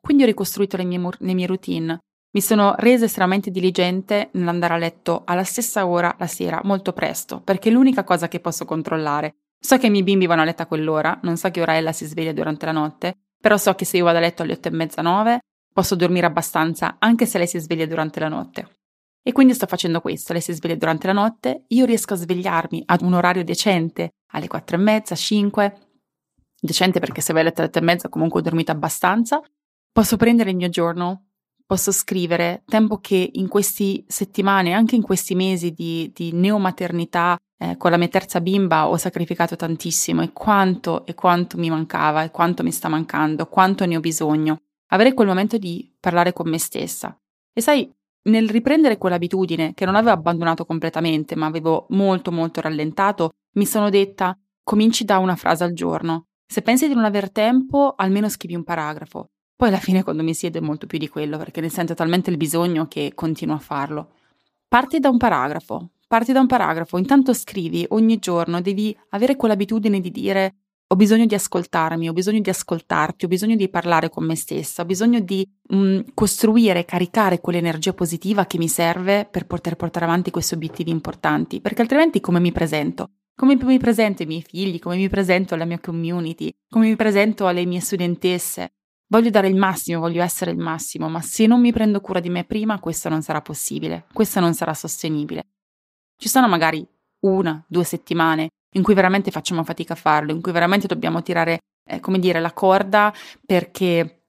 Quindi 0.02 0.24
ho 0.24 0.26
ricostruito 0.26 0.76
le 0.76 0.86
mie, 0.86 1.00
le 1.20 1.34
mie 1.36 1.46
routine. 1.46 2.00
Mi 2.32 2.42
sono 2.42 2.74
resa 2.78 3.06
estremamente 3.06 3.52
diligente 3.52 4.30
nell'andare 4.34 4.74
a 4.74 4.78
letto 4.78 5.22
alla 5.26 5.44
stessa 5.44 5.86
ora 5.86 6.16
la 6.18 6.28
sera, 6.28 6.62
molto 6.64 6.94
presto, 6.94 7.42
perché 7.42 7.70
è 7.70 7.72
l'unica 7.72 8.04
cosa 8.04 8.28
che 8.28 8.40
posso 8.40 8.66
controllare. 8.66 9.36
So 9.60 9.78
che 9.78 9.86
i 9.86 9.92
miei 9.92 10.04
bimbi 10.04 10.26
vanno 10.26 10.42
a 10.42 10.46
letto 10.46 10.64
a 10.64 10.68
quell'ora, 10.68 11.20
non 11.24 11.38
so 11.38 11.52
che 11.52 11.62
ora 11.62 11.78
ella 11.78 11.92
si 11.92 12.06
sveglia 12.06 12.34
durante 12.34 12.66
la 12.66 12.72
notte, 12.72 13.18
però 13.40 13.56
so 13.58 13.76
che 13.76 13.86
se 13.86 13.98
io 13.98 14.04
vado 14.04 14.18
a 14.18 14.22
letto 14.22 14.42
alle 14.42 14.54
otto 14.54 14.68
e 14.68 14.72
mezza, 14.72 15.04
nove, 15.04 15.42
posso 15.72 15.96
dormire 15.96 16.26
abbastanza 16.26 16.96
anche 16.98 17.28
se 17.28 17.38
lei 17.38 17.48
si 17.48 17.60
sveglia 17.60 17.86
durante 17.86 18.20
la 18.20 18.30
notte. 18.30 18.79
E 19.22 19.32
quindi 19.32 19.54
sto 19.54 19.68
facendo 19.68 20.02
questo, 20.02 20.34
lei 20.34 20.42
si 20.42 20.54
sveglia 20.54 20.76
durante 20.76 21.08
la 21.08 21.14
notte, 21.14 21.66
io 21.68 21.86
riesco 21.86 22.14
a 22.14 22.18
svegliarmi 22.18 22.84
ad 22.86 23.02
un 23.02 23.14
orario 23.14 23.44
decente, 23.44 24.14
alle 24.32 24.48
quattro 24.48 24.78
e 24.78 24.80
mezza, 24.80 25.16
cinque, 25.16 25.90
decente 26.60 27.00
perché 27.00 27.22
se 27.22 27.34
vai 27.34 27.42
a 27.42 27.46
letto 27.46 27.60
alle 27.60 27.70
otto 27.70 27.80
e 27.80 27.82
mezza 27.82 28.10
comunque 28.10 28.40
ho 28.40 28.44
dormito 28.44 28.72
abbastanza, 28.72 29.42
posso 29.92 30.18
prendere 30.18 30.52
il 30.52 30.56
mio 30.56 30.70
giorno, 30.70 31.28
posso 31.66 31.92
scrivere, 31.92 32.64
tempo 32.66 33.00
che 33.00 33.30
in 33.34 33.48
queste 33.48 34.04
settimane, 34.08 34.74
anche 34.74 34.96
in 34.96 35.02
questi 35.02 35.36
mesi 35.36 35.72
di, 35.72 36.12
di 36.14 36.32
neomaternità 36.32 37.38
eh, 37.62 37.76
con 37.78 37.92
la 37.92 37.98
mia 37.98 38.08
terza 38.08 38.40
bimba 38.42 38.88
ho 38.88 38.98
sacrificato 38.98 39.56
tantissimo 39.56 40.22
e 40.22 40.32
quanto 40.32 41.06
e 41.06 41.14
quanto 41.14 41.58
mi 41.58 41.70
mancava 41.70 42.24
e 42.24 42.32
quanto 42.32 42.64
mi 42.64 42.72
sta 42.72 42.88
mancando, 42.88 43.48
quanto 43.48 43.86
ne 43.86 43.98
ho 43.98 44.00
bisogno 44.00 44.62
avere 44.92 45.14
quel 45.14 45.28
momento 45.28 45.58
di 45.58 45.94
parlare 46.00 46.34
con 46.34 46.50
me 46.50 46.58
stessa. 46.58 47.16
E 47.54 47.62
sai, 47.62 47.92
nel 48.24 48.50
riprendere 48.50 48.98
quell'abitudine 48.98 49.74
che 49.74 49.86
non 49.86 49.96
avevo 49.96 50.12
abbandonato 50.12 50.66
completamente, 50.66 51.36
ma 51.36 51.46
avevo 51.46 51.86
molto 51.90 52.32
molto 52.32 52.62
rallentato, 52.62 53.32
mi 53.54 53.66
sono 53.66 53.90
detta 53.90 54.38
cominci 54.64 55.04
da 55.04 55.18
una 55.18 55.36
frase 55.36 55.64
al 55.64 55.74
giorno. 55.74 56.26
Se 56.46 56.62
pensi 56.62 56.88
di 56.88 56.94
non 56.94 57.06
aver 57.06 57.32
tempo, 57.32 57.94
almeno 57.96 58.30
scrivi 58.30 58.56
un 58.56 58.64
paragrafo. 58.64 59.28
Poi 59.56 59.68
alla 59.68 59.78
fine 59.78 60.04
quando 60.04 60.24
mi 60.24 60.34
siedo 60.34 60.58
è 60.58 60.62
molto 60.62 60.86
più 60.86 60.98
di 60.98 61.10
quello, 61.10 61.38
perché 61.38 61.60
ne 61.62 61.70
sento 61.70 61.94
talmente 61.94 62.30
il 62.30 62.38
bisogno 62.38 62.88
che 62.88 63.12
continuo 63.16 63.56
a 63.56 63.60
farlo. 63.60 64.12
Parti 64.68 65.00
da 65.00 65.10
un 65.10 65.18
paragrafo, 65.18 65.90
parti 66.08 66.32
da 66.32 66.40
un 66.40 66.48
paragrafo, 66.48 66.98
intanto 66.98 67.34
scrivi 67.34 67.86
ogni 67.90 68.20
giorno, 68.20 68.62
devi 68.62 68.96
avere 69.10 69.36
quell'abitudine 69.36 70.00
di 70.00 70.12
dire 70.12 70.56
ho 70.92 70.96
bisogno 70.96 71.28
di 71.28 71.36
ascoltarmi, 71.36 72.10
ho 72.10 72.14
bisogno 72.14 72.40
di 72.40 72.50
ascoltarti, 72.50 73.26
ho 73.26 73.28
bisogno 73.28 73.56
di 73.56 73.70
parlare 73.70 74.10
con 74.10 74.26
me 74.26 74.36
stessa, 74.36 74.82
ho 74.82 74.86
bisogno 74.86 75.20
di 75.20 75.48
mh, 75.68 75.78
mm, 75.78 76.00
costruire, 76.16 76.84
caricare 76.84 77.40
quell'energia 77.40 77.94
positiva 77.94 78.48
che 78.48 78.58
mi 78.58 78.68
serve 78.68 79.28
per 79.30 79.46
poter 79.46 79.76
portare 79.76 80.06
avanti 80.06 80.32
questi 80.32 80.56
obiettivi 80.56 80.90
importanti, 80.90 81.62
perché 81.62 81.84
altrimenti 81.84 82.20
come 82.20 82.40
mi 82.40 82.52
presento? 82.52 83.12
Come 83.36 83.56
mi 83.56 83.78
presento 83.78 84.24
ai 84.24 84.28
miei 84.28 84.42
figli, 84.42 84.80
come 84.80 84.98
mi 84.98 85.08
presento 85.08 85.54
alla 85.54 85.66
mia 85.66 85.80
community, 85.80 86.52
come 86.68 86.90
mi 86.90 86.96
presento 86.96 87.46
alle 87.46 87.66
mie 87.66 87.80
studentesse? 87.80 88.74
Voglio 89.10 89.30
dare 89.30 89.48
il 89.48 89.56
massimo, 89.56 90.00
voglio 90.00 90.24
essere 90.24 90.52
il 90.52 90.58
massimo, 90.58 91.08
ma 91.08 91.22
se 91.22 91.46
non 91.46 91.62
mi 91.62 91.72
prendo 91.72 92.02
cura 92.02 92.20
di 92.20 92.30
me 92.30 92.46
prima, 92.46 92.80
questo 92.80 93.10
non 93.10 93.22
sarà 93.22 93.42
possibile, 93.42 94.08
questo 94.12 94.40
non 94.40 94.56
sarà 94.56 94.74
sostenibile. 94.74 95.44
Ci 96.18 96.28
sono 96.28 96.48
magari 96.48 96.86
una, 97.22 97.64
due 97.68 97.84
settimane 97.84 98.50
in 98.74 98.84
cui 98.84 98.94
veramente 98.94 99.32
facciamo 99.32 99.64
fatica 99.64 99.94
a 99.94 99.98
farlo, 99.98 100.32
in 100.32 100.42
cui 100.42 100.52
veramente 100.52 100.88
dobbiamo 100.88 101.22
tirare, 101.22 101.60
eh, 101.88 102.00
come 102.00 102.20
dire, 102.20 102.40
la 102.40 102.54
corda 102.54 103.14
perché 103.46 104.20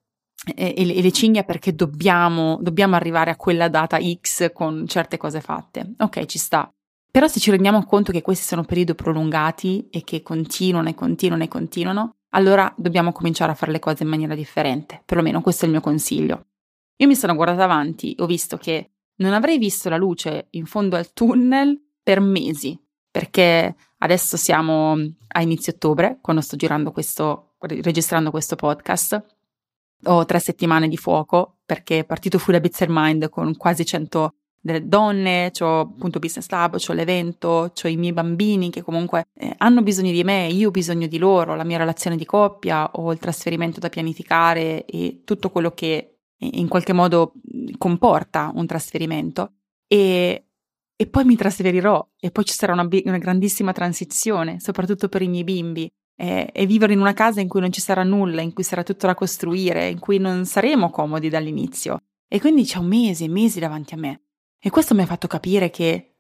e, 0.55 0.85
le 0.85 1.13
cinghie 1.13 1.45
perché 1.45 1.75
dobbiamo, 1.75 2.59
dobbiamo 2.61 2.97
arrivare 2.97 3.31
a 3.31 3.37
quella 3.37 3.69
data 3.69 3.99
X 4.01 4.53
con 4.53 4.87
certe 4.87 5.17
cose 5.17 5.41
fatte. 5.41 5.95
Ok, 5.99 6.25
ci 6.27 6.39
sta. 6.39 6.71
Però 7.11 7.27
se 7.27 7.41
ci 7.41 7.51
rendiamo 7.51 7.85
conto 7.85 8.13
che 8.13 8.23
questi 8.23 8.45
sono 8.45 8.65
periodi 8.65 8.95
prolungati 8.95 9.89
e 9.91 10.05
che 10.05 10.23
continuano 10.23 10.89
e 10.89 10.95
continuano 10.95 11.43
e 11.43 11.49
continuano, 11.49 12.15
allora 12.31 12.73
dobbiamo 12.77 13.13
cominciare 13.13 13.51
a 13.51 13.57
fare 13.57 13.73
le 13.73 13.81
cose 13.81 14.05
in 14.05 14.09
maniera 14.09 14.35
differente. 14.35 15.03
Perlomeno 15.05 15.41
questo 15.41 15.65
è 15.65 15.67
il 15.67 15.73
mio 15.73 15.81
consiglio. 15.81 16.47
Io 16.97 17.07
mi 17.07 17.17
sono 17.17 17.35
guardata 17.35 17.65
avanti 17.65 18.15
ho 18.19 18.27
visto 18.27 18.57
che 18.57 18.93
non 19.17 19.33
avrei 19.33 19.59
visto 19.59 19.89
la 19.89 19.97
luce 19.97 20.49
in 20.51 20.67
fondo 20.67 20.97
al 20.97 21.13
tunnel 21.13 21.79
per 22.03 22.21
mesi, 22.21 22.79
perché 23.11 23.75
adesso 23.99 24.37
siamo 24.37 24.97
a 25.29 25.43
inizio 25.43 25.73
ottobre, 25.73 26.19
quando 26.21 26.43
sto 26.43 26.57
girando 26.57 26.93
questo, 26.93 27.55
registrando 27.59 28.31
questo 28.31 28.57
podcast. 28.57 29.23
Ho 30.05 30.25
tre 30.25 30.39
settimane 30.39 30.89
di 30.89 30.97
fuoco 30.97 31.59
perché 31.67 32.01
è 32.01 32.05
partito 32.05 32.39
Full 32.39 32.55
Habits 32.55 32.87
Mind 32.89 33.29
con 33.29 33.57
quasi 33.57 33.85
100 33.85 34.35
delle 34.63 34.87
donne, 34.87 35.51
ho 35.61 35.81
appunto 35.81 36.19
Business 36.19 36.49
Lab, 36.51 36.79
ho 36.87 36.93
l'evento, 36.93 37.73
ho 37.83 37.89
i 37.89 37.97
miei 37.97 38.13
bambini 38.13 38.71
che 38.71 38.83
comunque 38.83 39.27
eh, 39.35 39.55
hanno 39.57 39.83
bisogno 39.83 40.13
di 40.13 40.23
me, 40.23 40.49
io 40.49 40.69
ho 40.69 40.71
bisogno 40.71 41.07
di 41.07 41.19
loro, 41.19 41.55
la 41.55 41.65
mia 41.65 41.79
relazione 41.79 42.17
di 42.17 42.27
coppia, 42.27 42.91
ho 42.93 43.13
il 43.13 43.19
trasferimento 43.19 43.81
da 43.81 43.89
pianificare 43.89 44.85
e 44.85 45.23
tutto 45.25 45.51
quello 45.51 45.71
che 45.73 46.17
in 46.43 46.69
qualche 46.69 46.93
modo 46.93 47.33
comporta 47.77 48.51
un 48.55 48.67
trasferimento 48.67 49.53
e, 49.87 50.50
e 51.01 51.07
poi 51.07 51.25
mi 51.25 51.35
trasferirò 51.35 52.07
e 52.21 52.31
poi 52.31 52.45
ci 52.45 52.53
sarà 52.53 52.75
una, 52.75 52.87
una 53.05 53.17
grandissima 53.17 53.73
transizione, 53.73 54.61
soprattutto 54.61 55.09
per 55.09 55.23
i 55.23 55.29
miei 55.29 55.45
bimbi. 55.45 55.91
E, 56.15 56.53
vivere 56.67 56.93
in 56.93 57.01
una 57.01 57.15
casa 57.15 57.41
in 57.41 57.49
cui 57.49 57.61
non 57.61 57.73
ci 57.73 57.81
sarà 57.81 58.03
nulla, 58.03 58.43
in 58.43 58.53
cui 58.53 58.63
sarà 58.63 58.83
tutto 58.83 59.07
da 59.07 59.15
costruire, 59.15 59.89
in 59.89 59.99
cui 59.99 60.19
non 60.19 60.45
saremo 60.45 60.91
comodi 60.91 61.31
dall'inizio. 61.31 62.03
E 62.29 62.39
quindi 62.39 62.65
c'è 62.65 62.77
un 62.77 62.89
mese 62.89 63.27
mesi 63.29 63.61
davanti 63.61 63.95
a 63.95 63.97
me. 63.97 64.25
E 64.61 64.69
questo 64.69 64.95
mi 64.95 65.01
ha 65.01 65.07
fatto 65.07 65.27
capire 65.27 65.71
che 65.71 66.17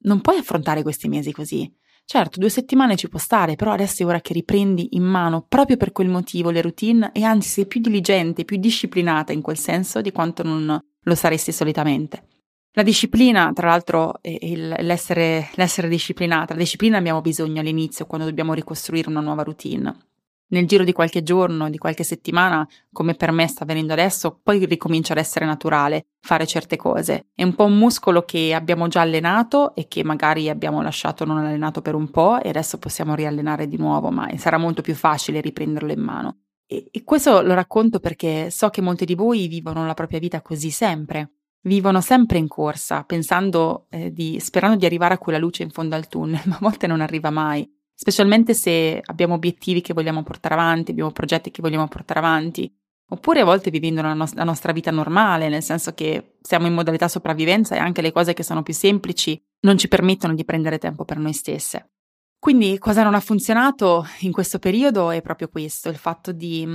non 0.00 0.20
puoi 0.20 0.36
affrontare 0.36 0.82
questi 0.82 1.08
mesi 1.08 1.32
così. 1.32 1.74
Certo, 2.04 2.38
due 2.38 2.50
settimane 2.50 2.96
ci 2.96 3.08
può 3.08 3.18
stare, 3.18 3.56
però 3.56 3.72
adesso 3.72 4.02
è 4.02 4.06
ora 4.06 4.20
che 4.20 4.34
riprendi 4.34 4.96
in 4.96 5.02
mano 5.02 5.46
proprio 5.48 5.78
per 5.78 5.92
quel 5.92 6.10
motivo 6.10 6.50
le 6.50 6.60
routine 6.60 7.10
e 7.14 7.22
anzi 7.22 7.48
sei 7.48 7.66
più 7.66 7.80
diligente, 7.80 8.44
più 8.44 8.58
disciplinata 8.58 9.32
in 9.32 9.40
quel 9.40 9.56
senso 9.56 10.02
di 10.02 10.12
quanto 10.12 10.42
non 10.42 10.78
lo 11.02 11.14
saresti 11.14 11.52
solitamente. 11.52 12.39
La 12.72 12.82
disciplina, 12.82 13.52
tra 13.52 13.68
l'altro, 13.68 14.14
il, 14.22 14.68
l'essere, 14.78 15.50
l'essere 15.54 15.88
disciplinata, 15.88 16.54
la 16.54 16.60
disciplina 16.60 16.98
abbiamo 16.98 17.20
bisogno 17.20 17.60
all'inizio 17.60 18.06
quando 18.06 18.26
dobbiamo 18.26 18.54
ricostruire 18.54 19.08
una 19.08 19.20
nuova 19.20 19.42
routine 19.42 20.08
nel 20.50 20.66
giro 20.66 20.84
di 20.84 20.92
qualche 20.92 21.22
giorno, 21.22 21.70
di 21.70 21.78
qualche 21.78 22.04
settimana, 22.04 22.66
come 22.92 23.14
per 23.14 23.32
me 23.32 23.46
sta 23.46 23.64
avvenendo 23.64 23.92
adesso, 23.92 24.38
poi 24.42 24.64
ricomincia 24.64 25.12
ad 25.12 25.18
essere 25.18 25.44
naturale 25.44 26.06
fare 26.20 26.46
certe 26.46 26.76
cose. 26.76 27.26
È 27.34 27.42
un 27.42 27.54
po' 27.54 27.64
un 27.64 27.76
muscolo 27.76 28.24
che 28.24 28.54
abbiamo 28.54 28.88
già 28.88 29.00
allenato 29.00 29.74
e 29.74 29.88
che 29.88 30.04
magari 30.04 30.48
abbiamo 30.48 30.82
lasciato 30.82 31.24
non 31.24 31.38
allenato 31.38 31.82
per 31.82 31.94
un 31.94 32.10
po' 32.10 32.40
e 32.40 32.48
adesso 32.48 32.78
possiamo 32.78 33.14
riallenare 33.14 33.66
di 33.68 33.76
nuovo, 33.76 34.10
ma 34.10 34.28
sarà 34.36 34.58
molto 34.58 34.82
più 34.82 34.94
facile 34.94 35.40
riprenderlo 35.40 35.92
in 35.92 36.00
mano. 36.00 36.38
E, 36.66 36.88
e 36.90 37.04
questo 37.04 37.42
lo 37.42 37.54
racconto 37.54 38.00
perché 38.00 38.50
so 38.50 38.68
che 38.70 38.80
molti 38.80 39.04
di 39.04 39.14
voi 39.14 39.48
vivono 39.48 39.86
la 39.86 39.94
propria 39.94 40.18
vita 40.18 40.40
così 40.42 40.70
sempre. 40.70 41.39
Vivono 41.62 42.00
sempre 42.00 42.38
in 42.38 42.48
corsa, 42.48 43.04
pensando 43.04 43.86
eh, 43.90 44.12
di, 44.12 44.40
sperando 44.40 44.76
di 44.76 44.86
arrivare 44.86 45.14
a 45.14 45.18
quella 45.18 45.38
luce 45.38 45.62
in 45.62 45.70
fondo 45.70 45.94
al 45.94 46.08
tunnel, 46.08 46.40
ma 46.46 46.56
a 46.56 46.60
volte 46.60 46.86
non 46.86 47.00
arriva 47.00 47.30
mai 47.30 47.68
specialmente 48.00 48.54
se 48.54 49.02
abbiamo 49.04 49.34
obiettivi 49.34 49.82
che 49.82 49.92
vogliamo 49.92 50.22
portare 50.22 50.54
avanti, 50.54 50.90
abbiamo 50.90 51.10
progetti 51.10 51.50
che 51.50 51.60
vogliamo 51.60 51.86
portare 51.86 52.18
avanti, 52.20 52.74
oppure 53.10 53.40
a 53.40 53.44
volte 53.44 53.68
vivendo 53.68 54.00
la, 54.00 54.14
no- 54.14 54.30
la 54.32 54.44
nostra 54.44 54.72
vita 54.72 54.90
normale, 54.90 55.50
nel 55.50 55.62
senso 55.62 55.92
che 55.92 56.38
siamo 56.40 56.66
in 56.66 56.72
modalità 56.72 57.08
sopravvivenza 57.08 57.74
e 57.74 57.78
anche 57.78 58.00
le 58.00 58.10
cose 58.10 58.32
che 58.32 58.42
sono 58.42 58.62
più 58.62 58.72
semplici 58.72 59.38
non 59.66 59.76
ci 59.76 59.86
permettono 59.86 60.32
di 60.32 60.46
prendere 60.46 60.78
tempo 60.78 61.04
per 61.04 61.18
noi 61.18 61.34
stesse. 61.34 61.90
Quindi 62.38 62.78
cosa 62.78 63.02
non 63.02 63.14
ha 63.14 63.20
funzionato 63.20 64.06
in 64.20 64.32
questo 64.32 64.58
periodo 64.58 65.10
è 65.10 65.20
proprio 65.20 65.48
questo, 65.48 65.90
il 65.90 65.96
fatto 65.96 66.32
di 66.32 66.66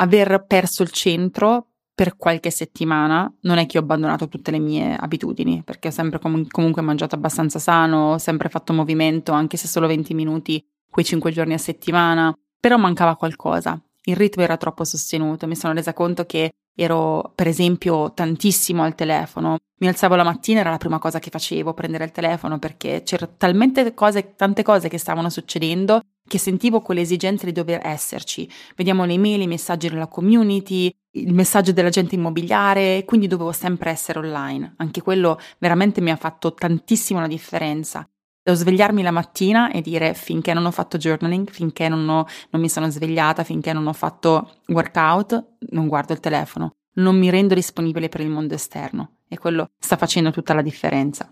aver 0.00 0.44
perso 0.46 0.82
il 0.82 0.90
centro 0.90 1.75
per 1.96 2.18
qualche 2.18 2.50
settimana 2.50 3.32
non 3.40 3.56
è 3.56 3.64
che 3.64 3.78
ho 3.78 3.80
abbandonato 3.80 4.28
tutte 4.28 4.50
le 4.50 4.58
mie 4.58 4.94
abitudini, 4.94 5.62
perché 5.64 5.88
ho 5.88 5.90
sempre 5.90 6.18
com- 6.18 6.46
comunque 6.46 6.82
mangiato 6.82 7.14
abbastanza 7.14 7.58
sano, 7.58 8.12
ho 8.12 8.18
sempre 8.18 8.50
fatto 8.50 8.74
movimento, 8.74 9.32
anche 9.32 9.56
se 9.56 9.66
solo 9.66 9.86
20 9.86 10.12
minuti, 10.12 10.62
quei 10.90 11.06
5 11.06 11.32
giorni 11.32 11.54
a 11.54 11.58
settimana, 11.58 12.38
però 12.60 12.76
mancava 12.76 13.16
qualcosa. 13.16 13.80
Il 14.02 14.14
ritmo 14.14 14.42
era 14.42 14.58
troppo 14.58 14.84
sostenuto, 14.84 15.46
mi 15.46 15.56
sono 15.56 15.72
resa 15.72 15.94
conto 15.94 16.26
che 16.26 16.52
ero 16.76 17.32
per 17.34 17.48
esempio 17.48 18.12
tantissimo 18.12 18.82
al 18.82 18.94
telefono. 18.94 19.58
Mi 19.78 19.88
alzavo 19.88 20.14
la 20.14 20.22
mattina, 20.22 20.60
era 20.60 20.70
la 20.70 20.76
prima 20.76 20.98
cosa 20.98 21.18
che 21.18 21.30
facevo, 21.30 21.74
prendere 21.74 22.04
il 22.04 22.12
telefono 22.12 22.58
perché 22.58 23.02
c'erano 23.04 23.32
talmente 23.36 23.94
cose, 23.94 24.34
tante 24.36 24.62
cose 24.62 24.88
che 24.88 24.98
stavano 24.98 25.30
succedendo 25.30 26.00
che 26.26 26.38
sentivo 26.38 26.80
quell'esigenza 26.80 27.46
di 27.46 27.52
dover 27.52 27.80
esserci. 27.84 28.50
Vediamo 28.74 29.04
le 29.04 29.14
email, 29.14 29.40
i 29.40 29.46
messaggi 29.46 29.88
della 29.88 30.08
community, 30.08 30.92
il 31.12 31.32
messaggio 31.32 31.72
dell'agente 31.72 32.14
immobiliare, 32.14 33.04
quindi 33.06 33.26
dovevo 33.26 33.52
sempre 33.52 33.90
essere 33.90 34.18
online. 34.18 34.74
Anche 34.78 35.02
quello 35.02 35.38
veramente 35.58 36.00
mi 36.00 36.10
ha 36.10 36.16
fatto 36.16 36.52
tantissimo 36.52 37.20
la 37.20 37.28
differenza. 37.28 38.08
Devo 38.46 38.58
svegliarmi 38.58 39.02
la 39.02 39.10
mattina 39.10 39.72
e 39.72 39.80
dire 39.80 40.14
finché 40.14 40.54
non 40.54 40.66
ho 40.66 40.70
fatto 40.70 40.98
journaling, 40.98 41.50
finché 41.50 41.88
non, 41.88 42.08
ho, 42.08 42.24
non 42.50 42.62
mi 42.62 42.68
sono 42.68 42.88
svegliata, 42.88 43.42
finché 43.42 43.72
non 43.72 43.88
ho 43.88 43.92
fatto 43.92 44.58
workout, 44.68 45.56
non 45.70 45.88
guardo 45.88 46.12
il 46.12 46.20
telefono, 46.20 46.76
non 46.98 47.18
mi 47.18 47.28
rendo 47.28 47.54
disponibile 47.54 48.08
per 48.08 48.20
il 48.20 48.28
mondo 48.28 48.54
esterno 48.54 49.16
e 49.26 49.36
quello 49.36 49.70
sta 49.76 49.96
facendo 49.96 50.30
tutta 50.30 50.54
la 50.54 50.62
differenza. 50.62 51.28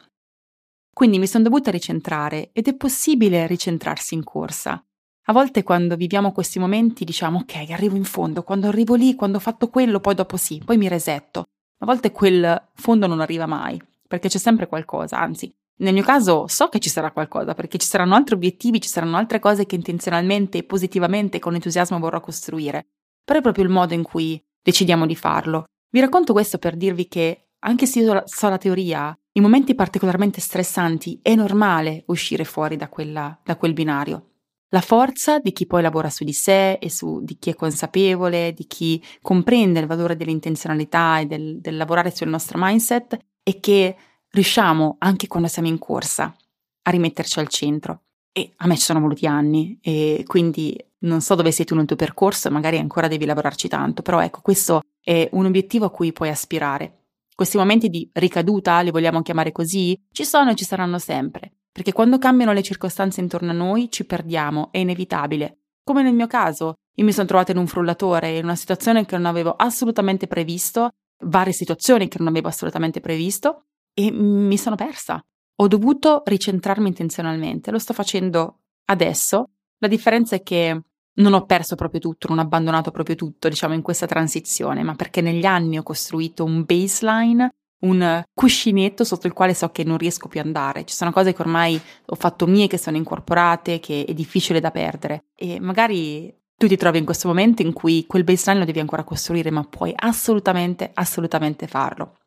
Quindi 0.92 1.20
mi 1.20 1.28
sono 1.28 1.44
dovuta 1.44 1.70
ricentrare 1.70 2.50
ed 2.52 2.66
è 2.66 2.74
possibile 2.74 3.46
ricentrarsi 3.46 4.14
in 4.14 4.24
corsa. 4.24 4.84
A 5.26 5.32
volte 5.32 5.62
quando 5.62 5.94
viviamo 5.94 6.32
questi 6.32 6.58
momenti 6.58 7.04
diciamo 7.04 7.38
ok, 7.42 7.70
arrivo 7.70 7.94
in 7.94 8.02
fondo, 8.02 8.42
quando 8.42 8.66
arrivo 8.66 8.96
lì, 8.96 9.14
quando 9.14 9.36
ho 9.36 9.40
fatto 9.40 9.68
quello, 9.68 10.00
poi 10.00 10.16
dopo 10.16 10.36
sì, 10.36 10.60
poi 10.64 10.78
mi 10.78 10.88
resetto. 10.88 11.44
A 11.78 11.86
volte 11.86 12.10
quel 12.10 12.70
fondo 12.74 13.06
non 13.06 13.20
arriva 13.20 13.46
mai, 13.46 13.80
perché 14.08 14.28
c'è 14.28 14.38
sempre 14.38 14.66
qualcosa, 14.66 15.20
anzi 15.20 15.54
nel 15.76 15.92
mio 15.92 16.02
caso 16.02 16.46
so 16.46 16.68
che 16.68 16.78
ci 16.78 16.88
sarà 16.88 17.10
qualcosa 17.10 17.54
perché 17.54 17.78
ci 17.78 17.86
saranno 17.86 18.14
altri 18.14 18.34
obiettivi, 18.34 18.80
ci 18.80 18.88
saranno 18.88 19.16
altre 19.16 19.40
cose 19.40 19.66
che 19.66 19.74
intenzionalmente, 19.74 20.62
positivamente, 20.62 21.38
con 21.38 21.54
entusiasmo 21.54 21.98
vorrò 21.98 22.20
costruire. 22.20 22.86
Però 23.24 23.38
è 23.38 23.42
proprio 23.42 23.64
il 23.64 23.70
modo 23.70 23.94
in 23.94 24.02
cui 24.02 24.42
decidiamo 24.62 25.06
di 25.06 25.16
farlo. 25.16 25.64
Vi 25.90 26.00
racconto 26.00 26.32
questo 26.32 26.58
per 26.58 26.76
dirvi 26.76 27.08
che, 27.08 27.48
anche 27.60 27.86
se 27.86 28.00
io 28.00 28.22
so 28.26 28.48
la 28.48 28.58
teoria, 28.58 29.16
in 29.32 29.42
momenti 29.42 29.74
particolarmente 29.74 30.40
stressanti 30.40 31.18
è 31.22 31.34
normale 31.34 32.04
uscire 32.06 32.44
fuori 32.44 32.76
da, 32.76 32.88
quella, 32.88 33.40
da 33.42 33.56
quel 33.56 33.72
binario. 33.72 34.28
La 34.68 34.80
forza 34.80 35.38
di 35.38 35.52
chi 35.52 35.66
poi 35.66 35.82
lavora 35.82 36.10
su 36.10 36.24
di 36.24 36.32
sé 36.32 36.72
e 36.74 36.90
su 36.90 37.20
di 37.22 37.36
chi 37.38 37.50
è 37.50 37.54
consapevole, 37.54 38.52
di 38.52 38.66
chi 38.66 39.02
comprende 39.22 39.80
il 39.80 39.86
valore 39.86 40.16
dell'intenzionalità 40.16 41.20
e 41.20 41.26
del, 41.26 41.60
del 41.60 41.76
lavorare 41.76 42.14
sul 42.14 42.28
nostro 42.28 42.58
mindset 42.60 43.16
è 43.42 43.60
che 43.60 43.96
riusciamo, 44.34 44.96
anche 44.98 45.28
quando 45.28 45.48
siamo 45.48 45.68
in 45.68 45.78
corsa, 45.78 46.34
a 46.82 46.90
rimetterci 46.90 47.38
al 47.38 47.48
centro. 47.48 48.00
E 48.36 48.52
a 48.56 48.66
me 48.66 48.76
ci 48.76 48.82
sono 48.82 49.00
voluti 49.00 49.26
anni 49.26 49.78
e 49.80 50.24
quindi 50.26 50.76
non 51.04 51.20
so 51.20 51.36
dove 51.36 51.52
sei 51.52 51.64
tu 51.64 51.76
nel 51.76 51.86
tuo 51.86 51.94
percorso, 51.94 52.50
magari 52.50 52.78
ancora 52.78 53.06
devi 53.06 53.26
lavorarci 53.26 53.68
tanto, 53.68 54.02
però 54.02 54.20
ecco, 54.20 54.40
questo 54.40 54.82
è 55.00 55.28
un 55.32 55.46
obiettivo 55.46 55.84
a 55.84 55.90
cui 55.90 56.12
puoi 56.12 56.30
aspirare. 56.30 57.04
Questi 57.32 57.56
momenti 57.56 57.88
di 57.88 58.10
ricaduta, 58.12 58.80
li 58.80 58.90
vogliamo 58.90 59.22
chiamare 59.22 59.52
così, 59.52 59.96
ci 60.10 60.24
sono 60.24 60.50
e 60.50 60.56
ci 60.56 60.64
saranno 60.64 60.98
sempre, 60.98 61.52
perché 61.70 61.92
quando 61.92 62.18
cambiano 62.18 62.52
le 62.52 62.62
circostanze 62.62 63.20
intorno 63.20 63.50
a 63.50 63.54
noi 63.54 63.88
ci 63.90 64.04
perdiamo, 64.04 64.72
è 64.72 64.78
inevitabile. 64.78 65.58
Come 65.84 66.02
nel 66.02 66.14
mio 66.14 66.26
caso, 66.26 66.74
io 66.96 67.04
mi 67.04 67.12
sono 67.12 67.26
trovata 67.26 67.52
in 67.52 67.58
un 67.58 67.68
frullatore, 67.68 68.38
in 68.38 68.44
una 68.44 68.56
situazione 68.56 69.04
che 69.04 69.16
non 69.16 69.26
avevo 69.26 69.54
assolutamente 69.54 70.26
previsto, 70.26 70.90
varie 71.24 71.52
situazioni 71.52 72.08
che 72.08 72.18
non 72.18 72.28
avevo 72.28 72.48
assolutamente 72.48 73.00
previsto, 73.00 73.66
e 73.94 74.10
mi 74.10 74.58
sono 74.58 74.76
persa. 74.76 75.24
Ho 75.56 75.68
dovuto 75.68 76.22
ricentrarmi 76.24 76.88
intenzionalmente, 76.88 77.70
lo 77.70 77.78
sto 77.78 77.92
facendo 77.92 78.62
adesso. 78.86 79.50
La 79.78 79.88
differenza 79.88 80.34
è 80.36 80.42
che 80.42 80.82
non 81.16 81.32
ho 81.32 81.46
perso 81.46 81.76
proprio 81.76 82.00
tutto, 82.00 82.26
non 82.28 82.38
ho 82.38 82.42
abbandonato 82.42 82.90
proprio 82.90 83.14
tutto, 83.14 83.48
diciamo, 83.48 83.72
in 83.72 83.82
questa 83.82 84.06
transizione, 84.06 84.82
ma 84.82 84.96
perché 84.96 85.20
negli 85.20 85.44
anni 85.44 85.78
ho 85.78 85.84
costruito 85.84 86.42
un 86.42 86.64
baseline, 86.64 87.54
un 87.84 88.22
cuscinetto 88.32 89.04
sotto 89.04 89.28
il 89.28 89.32
quale 89.32 89.54
so 89.54 89.70
che 89.70 89.84
non 89.84 89.96
riesco 89.96 90.26
più 90.26 90.40
ad 90.40 90.46
andare. 90.46 90.84
Ci 90.84 90.94
sono 90.94 91.12
cose 91.12 91.32
che 91.32 91.42
ormai 91.42 91.80
ho 92.06 92.14
fatto 92.16 92.46
mie, 92.46 92.66
che 92.66 92.78
sono 92.78 92.96
incorporate, 92.96 93.78
che 93.78 94.04
è 94.08 94.12
difficile 94.12 94.58
da 94.58 94.72
perdere. 94.72 95.26
E 95.36 95.60
magari 95.60 96.34
Tu 96.56 96.68
ti 96.68 96.76
trovi 96.76 96.98
in 96.98 97.04
questo 97.04 97.28
momento 97.28 97.62
in 97.62 97.72
cui 97.72 98.06
quel 98.06 98.24
baseline 98.24 98.60
lo 98.60 98.66
devi 98.66 98.80
ancora 98.80 99.04
costruire, 99.04 99.50
ma 99.50 99.64
puoi 99.64 99.92
assolutamente, 99.94 100.90
assolutamente 100.94 101.66
farlo. 101.66 102.18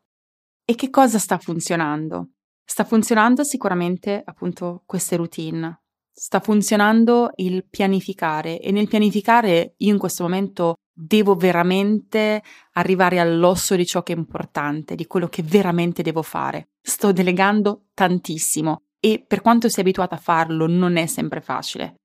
E 0.70 0.74
che 0.74 0.90
cosa 0.90 1.18
sta 1.18 1.38
funzionando? 1.38 2.32
Sta 2.62 2.84
funzionando 2.84 3.42
sicuramente 3.42 4.20
appunto 4.22 4.82
queste 4.84 5.16
routine. 5.16 5.80
Sta 6.12 6.40
funzionando 6.40 7.30
il 7.36 7.66
pianificare 7.66 8.60
e 8.60 8.70
nel 8.70 8.86
pianificare 8.86 9.76
io 9.78 9.92
in 9.94 9.98
questo 9.98 10.24
momento 10.24 10.74
devo 10.92 11.36
veramente 11.36 12.42
arrivare 12.72 13.18
all'osso 13.18 13.76
di 13.76 13.86
ciò 13.86 14.02
che 14.02 14.12
è 14.12 14.16
importante, 14.16 14.94
di 14.94 15.06
quello 15.06 15.28
che 15.28 15.42
veramente 15.42 16.02
devo 16.02 16.20
fare. 16.20 16.72
Sto 16.82 17.12
delegando 17.12 17.86
tantissimo 17.94 18.82
e 19.00 19.24
per 19.26 19.40
quanto 19.40 19.70
sia 19.70 19.80
abituata 19.80 20.16
a 20.16 20.20
farlo 20.20 20.66
non 20.66 20.98
è 20.98 21.06
sempre 21.06 21.40
facile. 21.40 21.97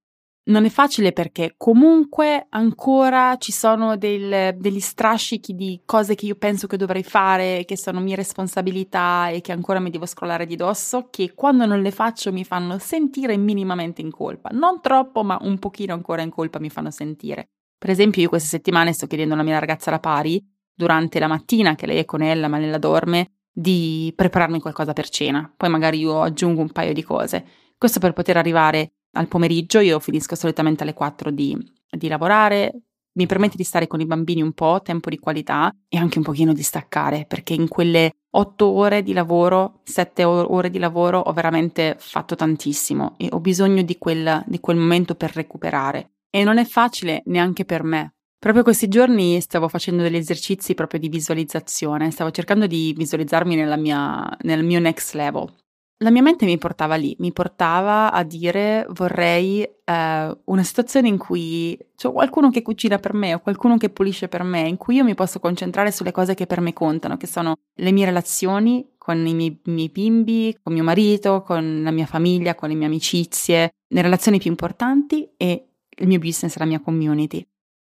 Non 0.45 0.65
è 0.65 0.69
facile 0.69 1.13
perché 1.13 1.53
comunque 1.55 2.47
ancora 2.49 3.37
ci 3.37 3.53
sono 3.53 3.95
del, 3.95 4.53
degli 4.57 4.79
strascichi 4.81 5.55
di 5.55 5.81
cose 5.85 6.15
che 6.15 6.25
io 6.25 6.35
penso 6.35 6.67
che 6.67 6.75
dovrei 6.75 7.03
fare, 7.03 7.63
che 7.65 7.77
sono 7.77 8.01
mie 8.01 8.17
responsabilità 8.17 9.29
e 9.29 9.39
che 9.39 9.53
ancora 9.53 9.79
mi 9.79 9.89
devo 9.89 10.05
scrollare 10.05 10.45
di 10.45 10.57
dosso, 10.57 11.07
che 11.09 11.33
quando 11.33 11.65
non 11.65 11.81
le 11.81 11.91
faccio 11.91 12.33
mi 12.33 12.43
fanno 12.43 12.77
sentire 12.77 13.37
minimamente 13.37 14.01
in 14.01 14.11
colpa. 14.11 14.49
Non 14.51 14.81
troppo, 14.81 15.23
ma 15.23 15.37
un 15.43 15.59
pochino 15.59 15.93
ancora 15.93 16.21
in 16.21 16.29
colpa 16.29 16.59
mi 16.59 16.69
fanno 16.69 16.91
sentire. 16.91 17.47
Per 17.77 17.89
esempio, 17.89 18.21
io 18.21 18.27
queste 18.27 18.49
settimane 18.49 18.91
sto 18.91 19.07
chiedendo 19.07 19.35
alla 19.35 19.43
mia 19.43 19.59
ragazza 19.59 19.91
la 19.91 19.99
pari, 19.99 20.45
durante 20.75 21.19
la 21.19 21.27
mattina, 21.27 21.75
che 21.75 21.85
lei 21.85 21.99
è 21.99 22.05
con 22.05 22.21
ella 22.21 22.49
ma 22.49 22.57
nella 22.57 22.79
dorme, 22.79 23.35
di 23.49 24.11
prepararmi 24.13 24.59
qualcosa 24.59 24.91
per 24.91 25.07
cena. 25.07 25.49
Poi 25.55 25.69
magari 25.69 25.99
io 25.99 26.21
aggiungo 26.21 26.59
un 26.59 26.71
paio 26.71 26.91
di 26.91 27.03
cose. 27.03 27.45
Questo 27.77 27.99
per 27.99 28.11
poter 28.11 28.35
arrivare 28.35 28.91
al 29.13 29.27
pomeriggio, 29.27 29.79
io 29.79 29.99
finisco 29.99 30.35
solitamente 30.35 30.83
alle 30.83 30.93
4 30.93 31.31
di, 31.31 31.57
di 31.89 32.07
lavorare, 32.07 32.83
mi 33.15 33.27
permette 33.27 33.57
di 33.57 33.63
stare 33.63 33.87
con 33.87 34.01
i 34.01 34.05
bambini 34.05 34.41
un 34.41 34.53
po', 34.53 34.81
tempo 34.83 35.09
di 35.09 35.19
qualità 35.19 35.71
e 35.87 35.97
anche 35.97 36.17
un 36.17 36.23
pochino 36.23 36.53
di 36.53 36.63
staccare, 36.63 37.25
perché 37.27 37.53
in 37.53 37.67
quelle 37.67 38.11
8 38.31 38.65
ore 38.65 39.03
di 39.03 39.13
lavoro, 39.13 39.81
7 39.83 40.23
ore 40.23 40.69
di 40.71 40.79
lavoro 40.79 41.19
ho 41.19 41.31
veramente 41.33 41.95
fatto 41.99 42.35
tantissimo 42.35 43.13
e 43.17 43.27
ho 43.31 43.39
bisogno 43.39 43.83
di 43.83 43.97
quel, 43.99 44.43
di 44.47 44.59
quel 44.59 44.77
momento 44.77 45.13
per 45.13 45.35
recuperare. 45.35 46.13
E 46.31 46.43
non 46.43 46.57
è 46.57 46.65
facile 46.65 47.21
neanche 47.25 47.65
per 47.65 47.83
me. 47.83 48.15
Proprio 48.39 48.63
questi 48.63 48.87
giorni 48.87 49.39
stavo 49.39 49.69
facendo 49.69 50.01
degli 50.01 50.15
esercizi 50.15 50.73
proprio 50.73 50.99
di 50.99 51.07
visualizzazione, 51.07 52.11
stavo 52.11 52.31
cercando 52.31 52.65
di 52.67 52.93
visualizzarmi 52.97 53.55
mia, 53.77 54.37
nel 54.41 54.63
mio 54.65 54.79
next 54.79 55.13
level, 55.13 55.49
la 55.97 56.11
mia 56.11 56.21
mente 56.21 56.45
mi 56.45 56.57
portava 56.57 56.95
lì, 56.95 57.15
mi 57.19 57.31
portava 57.31 58.11
a 58.11 58.23
dire 58.23 58.85
vorrei 58.89 59.61
eh, 59.61 60.37
una 60.43 60.63
situazione 60.63 61.07
in 61.07 61.17
cui 61.17 61.77
c'è 61.95 62.11
qualcuno 62.11 62.49
che 62.49 62.61
cucina 62.61 62.97
per 62.97 63.13
me 63.13 63.33
o 63.33 63.39
qualcuno 63.39 63.77
che 63.77 63.89
pulisce 63.89 64.27
per 64.27 64.43
me, 64.43 64.67
in 64.67 64.77
cui 64.77 64.95
io 64.95 65.03
mi 65.03 65.15
posso 65.15 65.39
concentrare 65.39 65.91
sulle 65.91 66.11
cose 66.11 66.33
che 66.33 66.45
per 66.45 66.59
me 66.59 66.73
contano, 66.73 67.15
che 67.17 67.27
sono 67.27 67.55
le 67.75 67.91
mie 67.91 68.05
relazioni 68.05 68.93
con 68.97 69.25
i 69.25 69.33
miei, 69.33 69.59
miei 69.65 69.89
bimbi, 69.89 70.57
con 70.61 70.73
mio 70.73 70.83
marito, 70.83 71.41
con 71.41 71.83
la 71.83 71.91
mia 71.91 72.05
famiglia, 72.05 72.55
con 72.55 72.69
le 72.69 72.75
mie 72.75 72.87
amicizie, 72.87 73.73
le 73.87 74.01
relazioni 74.01 74.39
più 74.39 74.49
importanti 74.49 75.29
e 75.37 75.67
il 75.97 76.07
mio 76.07 76.19
business, 76.19 76.57
la 76.57 76.65
mia 76.65 76.79
community. 76.79 77.45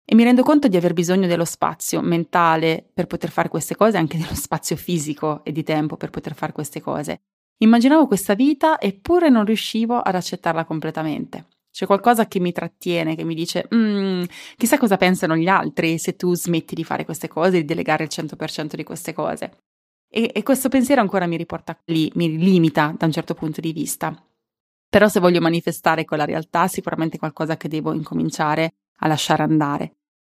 E 0.06 0.14
mi 0.14 0.24
rendo 0.24 0.42
conto 0.42 0.68
di 0.68 0.76
aver 0.76 0.92
bisogno 0.92 1.26
dello 1.26 1.46
spazio 1.46 2.02
mentale 2.02 2.86
per 2.92 3.06
poter 3.06 3.30
fare 3.30 3.48
queste 3.48 3.74
cose, 3.76 3.96
anche 3.96 4.18
dello 4.18 4.34
spazio 4.34 4.76
fisico 4.76 5.42
e 5.44 5.52
di 5.52 5.62
tempo 5.62 5.96
per 5.96 6.10
poter 6.10 6.34
fare 6.34 6.52
queste 6.52 6.80
cose. 6.80 7.20
Immaginavo 7.58 8.06
questa 8.06 8.34
vita 8.34 8.80
eppure 8.80 9.28
non 9.28 9.44
riuscivo 9.44 10.00
ad 10.00 10.14
accettarla 10.14 10.64
completamente. 10.64 11.46
C'è 11.70 11.86
qualcosa 11.86 12.26
che 12.26 12.38
mi 12.38 12.52
trattiene, 12.52 13.16
che 13.16 13.24
mi 13.24 13.34
dice, 13.34 13.68
mm, 13.74 14.22
chissà 14.56 14.78
cosa 14.78 14.96
pensano 14.96 15.34
gli 15.36 15.48
altri 15.48 15.98
se 15.98 16.14
tu 16.14 16.34
smetti 16.34 16.74
di 16.74 16.84
fare 16.84 17.04
queste 17.04 17.26
cose, 17.26 17.58
di 17.58 17.64
delegare 17.64 18.04
il 18.04 18.10
100% 18.10 18.76
di 18.76 18.84
queste 18.84 19.12
cose. 19.12 19.56
E, 20.08 20.30
e 20.32 20.42
questo 20.44 20.68
pensiero 20.68 21.00
ancora 21.00 21.26
mi 21.26 21.36
riporta 21.36 21.76
lì, 21.86 22.10
mi 22.14 22.38
limita 22.38 22.94
da 22.96 23.06
un 23.06 23.12
certo 23.12 23.34
punto 23.34 23.60
di 23.60 23.72
vista. 23.72 24.16
Però 24.88 25.08
se 25.08 25.18
voglio 25.18 25.40
manifestare 25.40 26.04
quella 26.04 26.24
realtà, 26.24 26.68
sicuramente 26.68 27.16
è 27.16 27.18
qualcosa 27.18 27.56
che 27.56 27.66
devo 27.66 27.92
incominciare 27.92 28.74
a 28.98 29.08
lasciare 29.08 29.42
andare. 29.42 29.96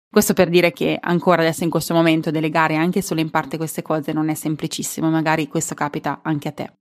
Questo 0.09 0.33
per 0.35 0.49
dire 0.49 0.73
che 0.73 0.97
ancora 1.01 1.43
adesso 1.43 1.65
in 1.65 1.71
questo 1.71 1.93
momento 1.93 2.31
delegare 2.31 2.77
anche 2.77 3.03
solo 3.03 3.21
in 3.21 3.31
parte 3.31 3.57
queste 3.57 3.83
cose 3.83 4.13
non 4.13 4.29
è 4.29 4.35
semplicissimo, 4.35 5.11
magari 5.11 5.49
questo 5.49 5.75
capita 5.75 6.21
anche 6.23 6.47
a 6.47 6.53
te. 6.53 6.73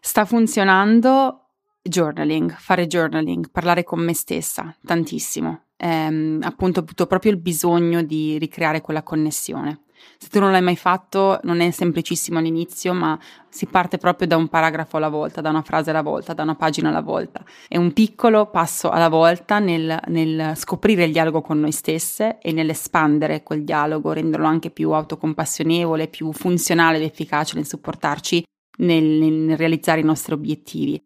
Sta 0.00 0.24
funzionando 0.24 1.48
journaling, 1.82 2.54
fare 2.56 2.86
journaling, 2.86 3.50
parlare 3.50 3.82
con 3.84 4.00
me 4.00 4.14
stessa, 4.14 4.74
tantissimo. 4.84 5.62
Ehm, 5.76 6.40
appunto, 6.42 6.80
ho 6.80 6.82
avuto 6.82 7.06
proprio 7.06 7.32
il 7.32 7.38
bisogno 7.38 8.02
di 8.02 8.38
ricreare 8.38 8.80
quella 8.80 9.02
connessione. 9.02 9.82
Se 10.16 10.28
tu 10.28 10.38
non 10.38 10.52
l'hai 10.52 10.62
mai 10.62 10.76
fatto, 10.76 11.40
non 11.42 11.60
è 11.60 11.70
semplicissimo 11.70 12.38
all'inizio, 12.38 12.92
ma 12.94 13.18
si 13.48 13.66
parte 13.66 13.98
proprio 13.98 14.28
da 14.28 14.36
un 14.36 14.48
paragrafo 14.48 14.96
alla 14.96 15.08
volta, 15.08 15.40
da 15.40 15.50
una 15.50 15.62
frase 15.62 15.90
alla 15.90 16.02
volta, 16.02 16.34
da 16.34 16.42
una 16.44 16.54
pagina 16.54 16.88
alla 16.88 17.00
volta. 17.00 17.42
È 17.66 17.76
un 17.76 17.92
piccolo 17.92 18.46
passo 18.46 18.90
alla 18.90 19.08
volta 19.08 19.58
nel, 19.58 19.98
nel 20.06 20.56
scoprire 20.56 21.04
il 21.04 21.12
dialogo 21.12 21.40
con 21.40 21.58
noi 21.58 21.72
stesse 21.72 22.38
e 22.40 22.52
nell'espandere 22.52 23.42
quel 23.42 23.64
dialogo, 23.64 24.12
renderlo 24.12 24.46
anche 24.46 24.70
più 24.70 24.92
autocompassionevole, 24.92 26.06
più 26.06 26.32
funzionale 26.32 26.98
ed 26.98 27.02
efficace 27.02 27.56
nel 27.56 27.66
supportarci 27.66 28.44
nel, 28.78 29.04
nel 29.04 29.56
realizzare 29.56 30.00
i 30.00 30.04
nostri 30.04 30.34
obiettivi. 30.34 31.02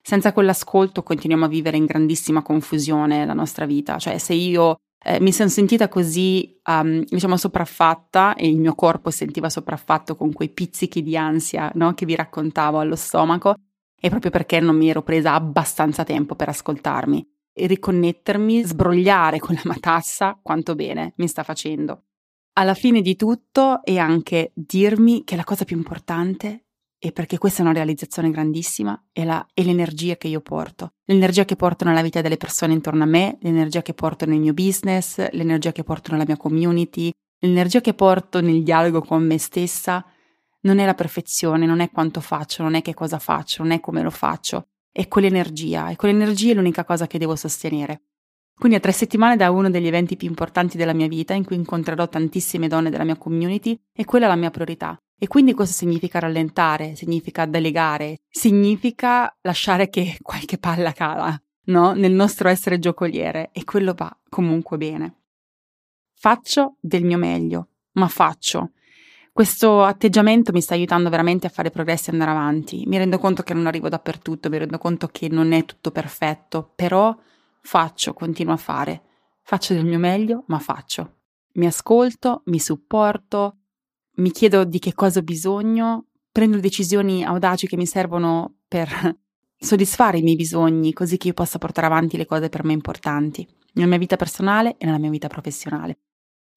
Senza 0.00 0.32
quell'ascolto 0.32 1.02
continuiamo 1.02 1.46
a 1.46 1.48
vivere 1.48 1.76
in 1.76 1.86
grandissima 1.86 2.42
confusione 2.42 3.24
la 3.24 3.32
nostra 3.32 3.64
vita, 3.64 3.98
cioè 3.98 4.18
se 4.18 4.34
io 4.34 4.76
eh, 5.02 5.20
mi 5.20 5.32
sono 5.32 5.48
sentita 5.48 5.88
così, 5.88 6.58
um, 6.64 7.04
diciamo, 7.04 7.36
sopraffatta 7.36 8.34
e 8.34 8.48
il 8.48 8.58
mio 8.58 8.74
corpo 8.74 9.10
sentiva 9.10 9.50
sopraffatto 9.50 10.16
con 10.16 10.32
quei 10.32 10.48
pizzichi 10.48 11.02
di 11.02 11.16
ansia 11.16 11.70
no, 11.74 11.92
che 11.94 12.06
vi 12.06 12.14
raccontavo 12.14 12.78
allo 12.78 12.96
stomaco, 12.96 13.54
è 13.98 14.08
proprio 14.08 14.30
perché 14.30 14.60
non 14.60 14.76
mi 14.76 14.88
ero 14.88 15.02
presa 15.02 15.34
abbastanza 15.34 16.04
tempo 16.04 16.34
per 16.34 16.48
ascoltarmi 16.48 17.26
e 17.52 17.66
riconnettermi, 17.66 18.64
sbrogliare 18.64 19.38
con 19.38 19.54
la 19.54 19.62
matassa 19.64 20.38
quanto 20.42 20.74
bene 20.74 21.12
mi 21.16 21.28
sta 21.28 21.42
facendo. 21.42 22.04
Alla 22.54 22.74
fine 22.74 23.00
di 23.00 23.16
tutto 23.16 23.82
è 23.82 23.96
anche 23.98 24.52
dirmi 24.54 25.24
che 25.24 25.36
la 25.36 25.44
cosa 25.44 25.64
più 25.64 25.76
importante 25.76 26.63
e 27.04 27.12
perché 27.12 27.36
questa 27.36 27.60
è 27.60 27.64
una 27.66 27.74
realizzazione 27.74 28.30
grandissima, 28.30 28.98
è, 29.12 29.24
la, 29.24 29.46
è, 29.52 29.62
l'energia 29.62 30.16
che 30.16 30.26
io 30.28 30.40
porto. 30.40 30.94
L'energia 31.04 31.44
che 31.44 31.54
porto 31.54 31.84
nella 31.84 32.00
vita 32.00 32.22
delle 32.22 32.38
persone 32.38 32.72
intorno 32.72 33.02
a 33.02 33.06
me, 33.06 33.36
l'energia 33.42 33.82
che 33.82 33.92
porto 33.92 34.24
nel 34.24 34.40
mio 34.40 34.54
business, 34.54 35.30
l'energia 35.32 35.70
che 35.70 35.84
porto 35.84 36.12
nella 36.12 36.24
mia 36.26 36.38
community, 36.38 37.10
l'energia 37.40 37.82
che 37.82 37.92
porto 37.92 38.40
nel 38.40 38.62
dialogo 38.62 39.02
con 39.02 39.22
me 39.22 39.36
stessa. 39.36 40.02
Non 40.60 40.78
è 40.78 40.86
la 40.86 40.94
perfezione, 40.94 41.66
non 41.66 41.80
è 41.80 41.90
quanto 41.90 42.22
faccio, 42.22 42.62
non 42.62 42.74
è 42.74 42.80
che 42.80 42.94
cosa 42.94 43.18
faccio, 43.18 43.62
non 43.62 43.72
è 43.72 43.80
come 43.80 44.00
lo 44.00 44.08
faccio, 44.08 44.68
è 44.90 45.06
quell'energia 45.06 45.90
e 45.90 45.96
quell'energia 45.96 46.52
è 46.52 46.54
l'unica 46.54 46.86
cosa 46.86 47.06
che 47.06 47.18
devo 47.18 47.36
sostenere. 47.36 48.13
Quindi 48.56 48.78
a 48.78 48.80
tre 48.80 48.92
settimane 48.92 49.36
da 49.36 49.50
uno 49.50 49.68
degli 49.68 49.86
eventi 49.86 50.16
più 50.16 50.28
importanti 50.28 50.76
della 50.76 50.94
mia 50.94 51.08
vita, 51.08 51.34
in 51.34 51.44
cui 51.44 51.56
incontrerò 51.56 52.08
tantissime 52.08 52.68
donne 52.68 52.90
della 52.90 53.04
mia 53.04 53.16
community, 53.16 53.78
e 53.92 54.04
quella 54.04 54.26
è 54.26 54.28
la 54.28 54.36
mia 54.36 54.50
priorità. 54.50 54.96
E 55.18 55.26
quindi 55.26 55.54
questo 55.54 55.74
significa 55.74 56.18
rallentare, 56.18 56.96
significa 56.96 57.46
delegare, 57.46 58.18
significa 58.28 59.34
lasciare 59.42 59.88
che 59.88 60.18
qualche 60.22 60.58
palla 60.58 60.92
cala, 60.92 61.40
no? 61.66 61.92
Nel 61.92 62.12
nostro 62.12 62.48
essere 62.48 62.78
giocoliere 62.78 63.50
e 63.52 63.64
quello 63.64 63.94
va 63.94 64.16
comunque 64.28 64.76
bene. 64.76 65.20
Faccio 66.14 66.76
del 66.80 67.04
mio 67.04 67.18
meglio, 67.18 67.68
ma 67.92 68.08
faccio. 68.08 68.72
Questo 69.32 69.82
atteggiamento 69.82 70.52
mi 70.52 70.60
sta 70.60 70.74
aiutando 70.74 71.10
veramente 71.10 71.48
a 71.48 71.50
fare 71.50 71.70
progressi 71.70 72.08
e 72.08 72.12
andare 72.12 72.30
avanti. 72.30 72.84
Mi 72.86 72.98
rendo 72.98 73.18
conto 73.18 73.42
che 73.42 73.52
non 73.52 73.66
arrivo 73.66 73.88
dappertutto, 73.88 74.48
mi 74.48 74.58
rendo 74.58 74.78
conto 74.78 75.08
che 75.08 75.28
non 75.28 75.52
è 75.52 75.64
tutto 75.64 75.90
perfetto, 75.90 76.70
però 76.76 77.16
faccio, 77.64 78.12
continuo 78.12 78.54
a 78.54 78.58
fare. 78.58 79.02
Faccio 79.42 79.74
del 79.74 79.84
mio 79.84 79.98
meglio, 79.98 80.44
ma 80.48 80.58
faccio. 80.58 81.22
Mi 81.54 81.66
ascolto, 81.66 82.42
mi 82.46 82.58
supporto, 82.58 83.58
mi 84.16 84.30
chiedo 84.30 84.64
di 84.64 84.78
che 84.78 84.94
cosa 84.94 85.20
ho 85.20 85.22
bisogno, 85.22 86.06
prendo 86.30 86.58
decisioni 86.58 87.24
audaci 87.24 87.66
che 87.66 87.76
mi 87.76 87.86
servono 87.86 88.58
per 88.68 88.88
soddisfare 89.58 90.18
i 90.18 90.22
miei 90.22 90.36
bisogni, 90.36 90.92
così 90.92 91.16
che 91.16 91.28
io 91.28 91.34
possa 91.34 91.58
portare 91.58 91.86
avanti 91.86 92.16
le 92.16 92.26
cose 92.26 92.48
per 92.48 92.64
me 92.64 92.72
importanti, 92.72 93.46
nella 93.74 93.88
mia 93.88 93.98
vita 93.98 94.16
personale 94.16 94.76
e 94.78 94.84
nella 94.86 94.98
mia 94.98 95.10
vita 95.10 95.28
professionale. 95.28 95.98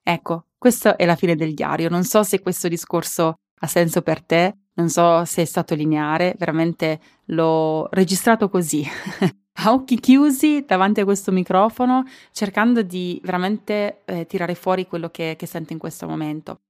Ecco, 0.04 0.48
questa 0.58 0.96
è 0.96 1.06
la 1.06 1.16
fine 1.16 1.36
del 1.36 1.54
diario. 1.54 1.90
Non 1.90 2.04
so 2.04 2.24
se 2.24 2.42
questo 2.42 2.68
discorso 2.68 3.36
ha 3.60 3.68
senso 3.68 4.02
per 4.02 4.24
te, 4.24 4.58
non 4.74 4.90
so 4.90 5.26
se 5.26 5.42
è 5.42 5.46
stato 5.46 5.76
lineare, 5.76 6.36
veramente 6.38 7.00
l'ho 7.26 7.88
registrato 7.92 8.50
così, 8.50 8.86
a 9.60 9.72
occhi 9.72 10.00
chiusi 10.00 10.64
davanti 10.68 11.00
a 11.00 11.04
questo 11.06 11.32
microfono, 11.32 12.04
cercando 12.32 12.82
di 12.84 13.20
veramente 13.24 14.02
eh, 14.06 14.26
tirare 14.26 14.56
fuori 14.56 14.86
quello 14.86 15.10
che, 15.10 15.36
che 15.38 15.46
sento 15.46 15.74
in 15.74 15.80
questo 15.80 16.08
momento. 16.08 16.62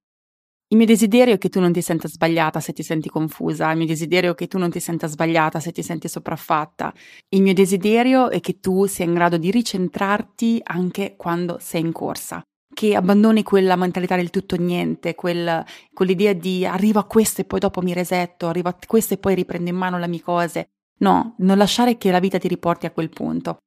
Il 0.69 0.77
mio 0.77 0.85
desiderio 0.85 1.35
è 1.35 1.37
che 1.37 1.47
tu 1.47 1.61
non 1.61 1.71
ti 1.71 1.81
senta 1.81 2.09
sbagliata 2.09 2.59
se 2.59 2.73
ti 2.73 2.83
senti 2.83 3.07
confusa, 3.09 3.71
il 3.71 3.77
mio 3.77 3.85
desiderio 3.85 4.31
è 4.31 4.35
che 4.35 4.47
tu 4.47 4.57
non 4.57 4.69
ti 4.69 4.81
senta 4.81 5.07
sbagliata 5.07 5.61
se 5.61 5.71
ti 5.71 5.81
senti 5.81 6.09
sopraffatta, 6.09 6.93
il 7.29 7.41
mio 7.41 7.53
desiderio 7.53 8.29
è 8.29 8.41
che 8.41 8.59
tu 8.59 8.85
sia 8.85 9.05
in 9.05 9.13
grado 9.13 9.37
di 9.37 9.49
ricentrarti 9.49 10.59
anche 10.63 11.15
quando 11.15 11.57
sei 11.61 11.81
in 11.81 11.93
corsa, 11.93 12.41
che 12.73 12.95
abbandoni 12.95 13.43
quella 13.43 13.77
mentalità 13.77 14.17
del 14.17 14.29
tutto 14.29 14.57
niente, 14.57 15.15
quel, 15.15 15.63
quell'idea 15.93 16.33
di 16.33 16.65
arrivo 16.65 16.99
a 16.99 17.05
questo 17.05 17.41
e 17.41 17.45
poi 17.45 17.59
dopo 17.59 17.81
mi 17.81 17.93
resetto, 17.93 18.47
arrivo 18.47 18.67
a 18.67 18.77
questo 18.85 19.13
e 19.13 19.17
poi 19.17 19.35
riprendo 19.35 19.69
in 19.69 19.75
mano 19.77 19.97
le 19.97 20.07
mie 20.07 20.21
cose. 20.21 20.67
No, 20.99 21.35
non 21.39 21.57
lasciare 21.57 21.97
che 21.97 22.11
la 22.11 22.19
vita 22.19 22.37
ti 22.37 22.47
riporti 22.47 22.85
a 22.85 22.91
quel 22.91 23.09
punto 23.09 23.57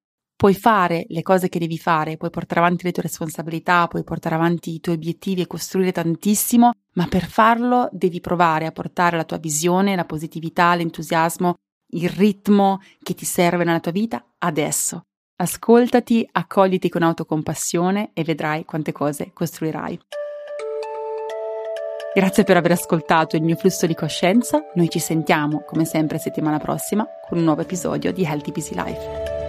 puoi 0.40 0.54
fare 0.54 1.04
le 1.10 1.20
cose 1.20 1.50
che 1.50 1.58
devi 1.58 1.76
fare, 1.76 2.16
puoi 2.16 2.30
portare 2.30 2.60
avanti 2.60 2.84
le 2.84 2.92
tue 2.92 3.02
responsabilità, 3.02 3.86
puoi 3.88 4.04
portare 4.04 4.36
avanti 4.36 4.72
i 4.72 4.80
tuoi 4.80 4.94
obiettivi 4.94 5.42
e 5.42 5.46
costruire 5.46 5.92
tantissimo, 5.92 6.70
ma 6.94 7.06
per 7.08 7.26
farlo 7.26 7.90
devi 7.92 8.20
provare 8.20 8.64
a 8.64 8.72
portare 8.72 9.18
la 9.18 9.24
tua 9.24 9.36
visione, 9.36 9.94
la 9.94 10.06
positività, 10.06 10.74
l'entusiasmo, 10.74 11.56
il 11.88 12.08
ritmo 12.08 12.80
che 13.02 13.12
ti 13.12 13.26
serve 13.26 13.64
nella 13.64 13.80
tua 13.80 13.92
vita 13.92 14.24
adesso. 14.38 15.02
Ascoltati, 15.36 16.26
accogliti 16.32 16.88
con 16.88 17.02
autocompassione 17.02 18.12
e 18.14 18.24
vedrai 18.24 18.64
quante 18.64 18.92
cose 18.92 19.32
costruirai. 19.34 20.00
Grazie 22.12 22.42
per 22.42 22.56
aver 22.56 22.72
ascoltato 22.72 23.36
il 23.36 23.42
mio 23.42 23.54
flusso 23.54 23.86
di 23.86 23.94
coscienza. 23.94 24.60
Noi 24.74 24.88
ci 24.88 24.98
sentiamo, 24.98 25.62
come 25.64 25.84
sempre, 25.84 26.18
settimana 26.18 26.58
prossima 26.58 27.06
con 27.28 27.38
un 27.38 27.44
nuovo 27.44 27.60
episodio 27.60 28.12
di 28.12 28.24
Healthy 28.24 28.50
Busy 28.50 28.74
Life. 28.74 29.39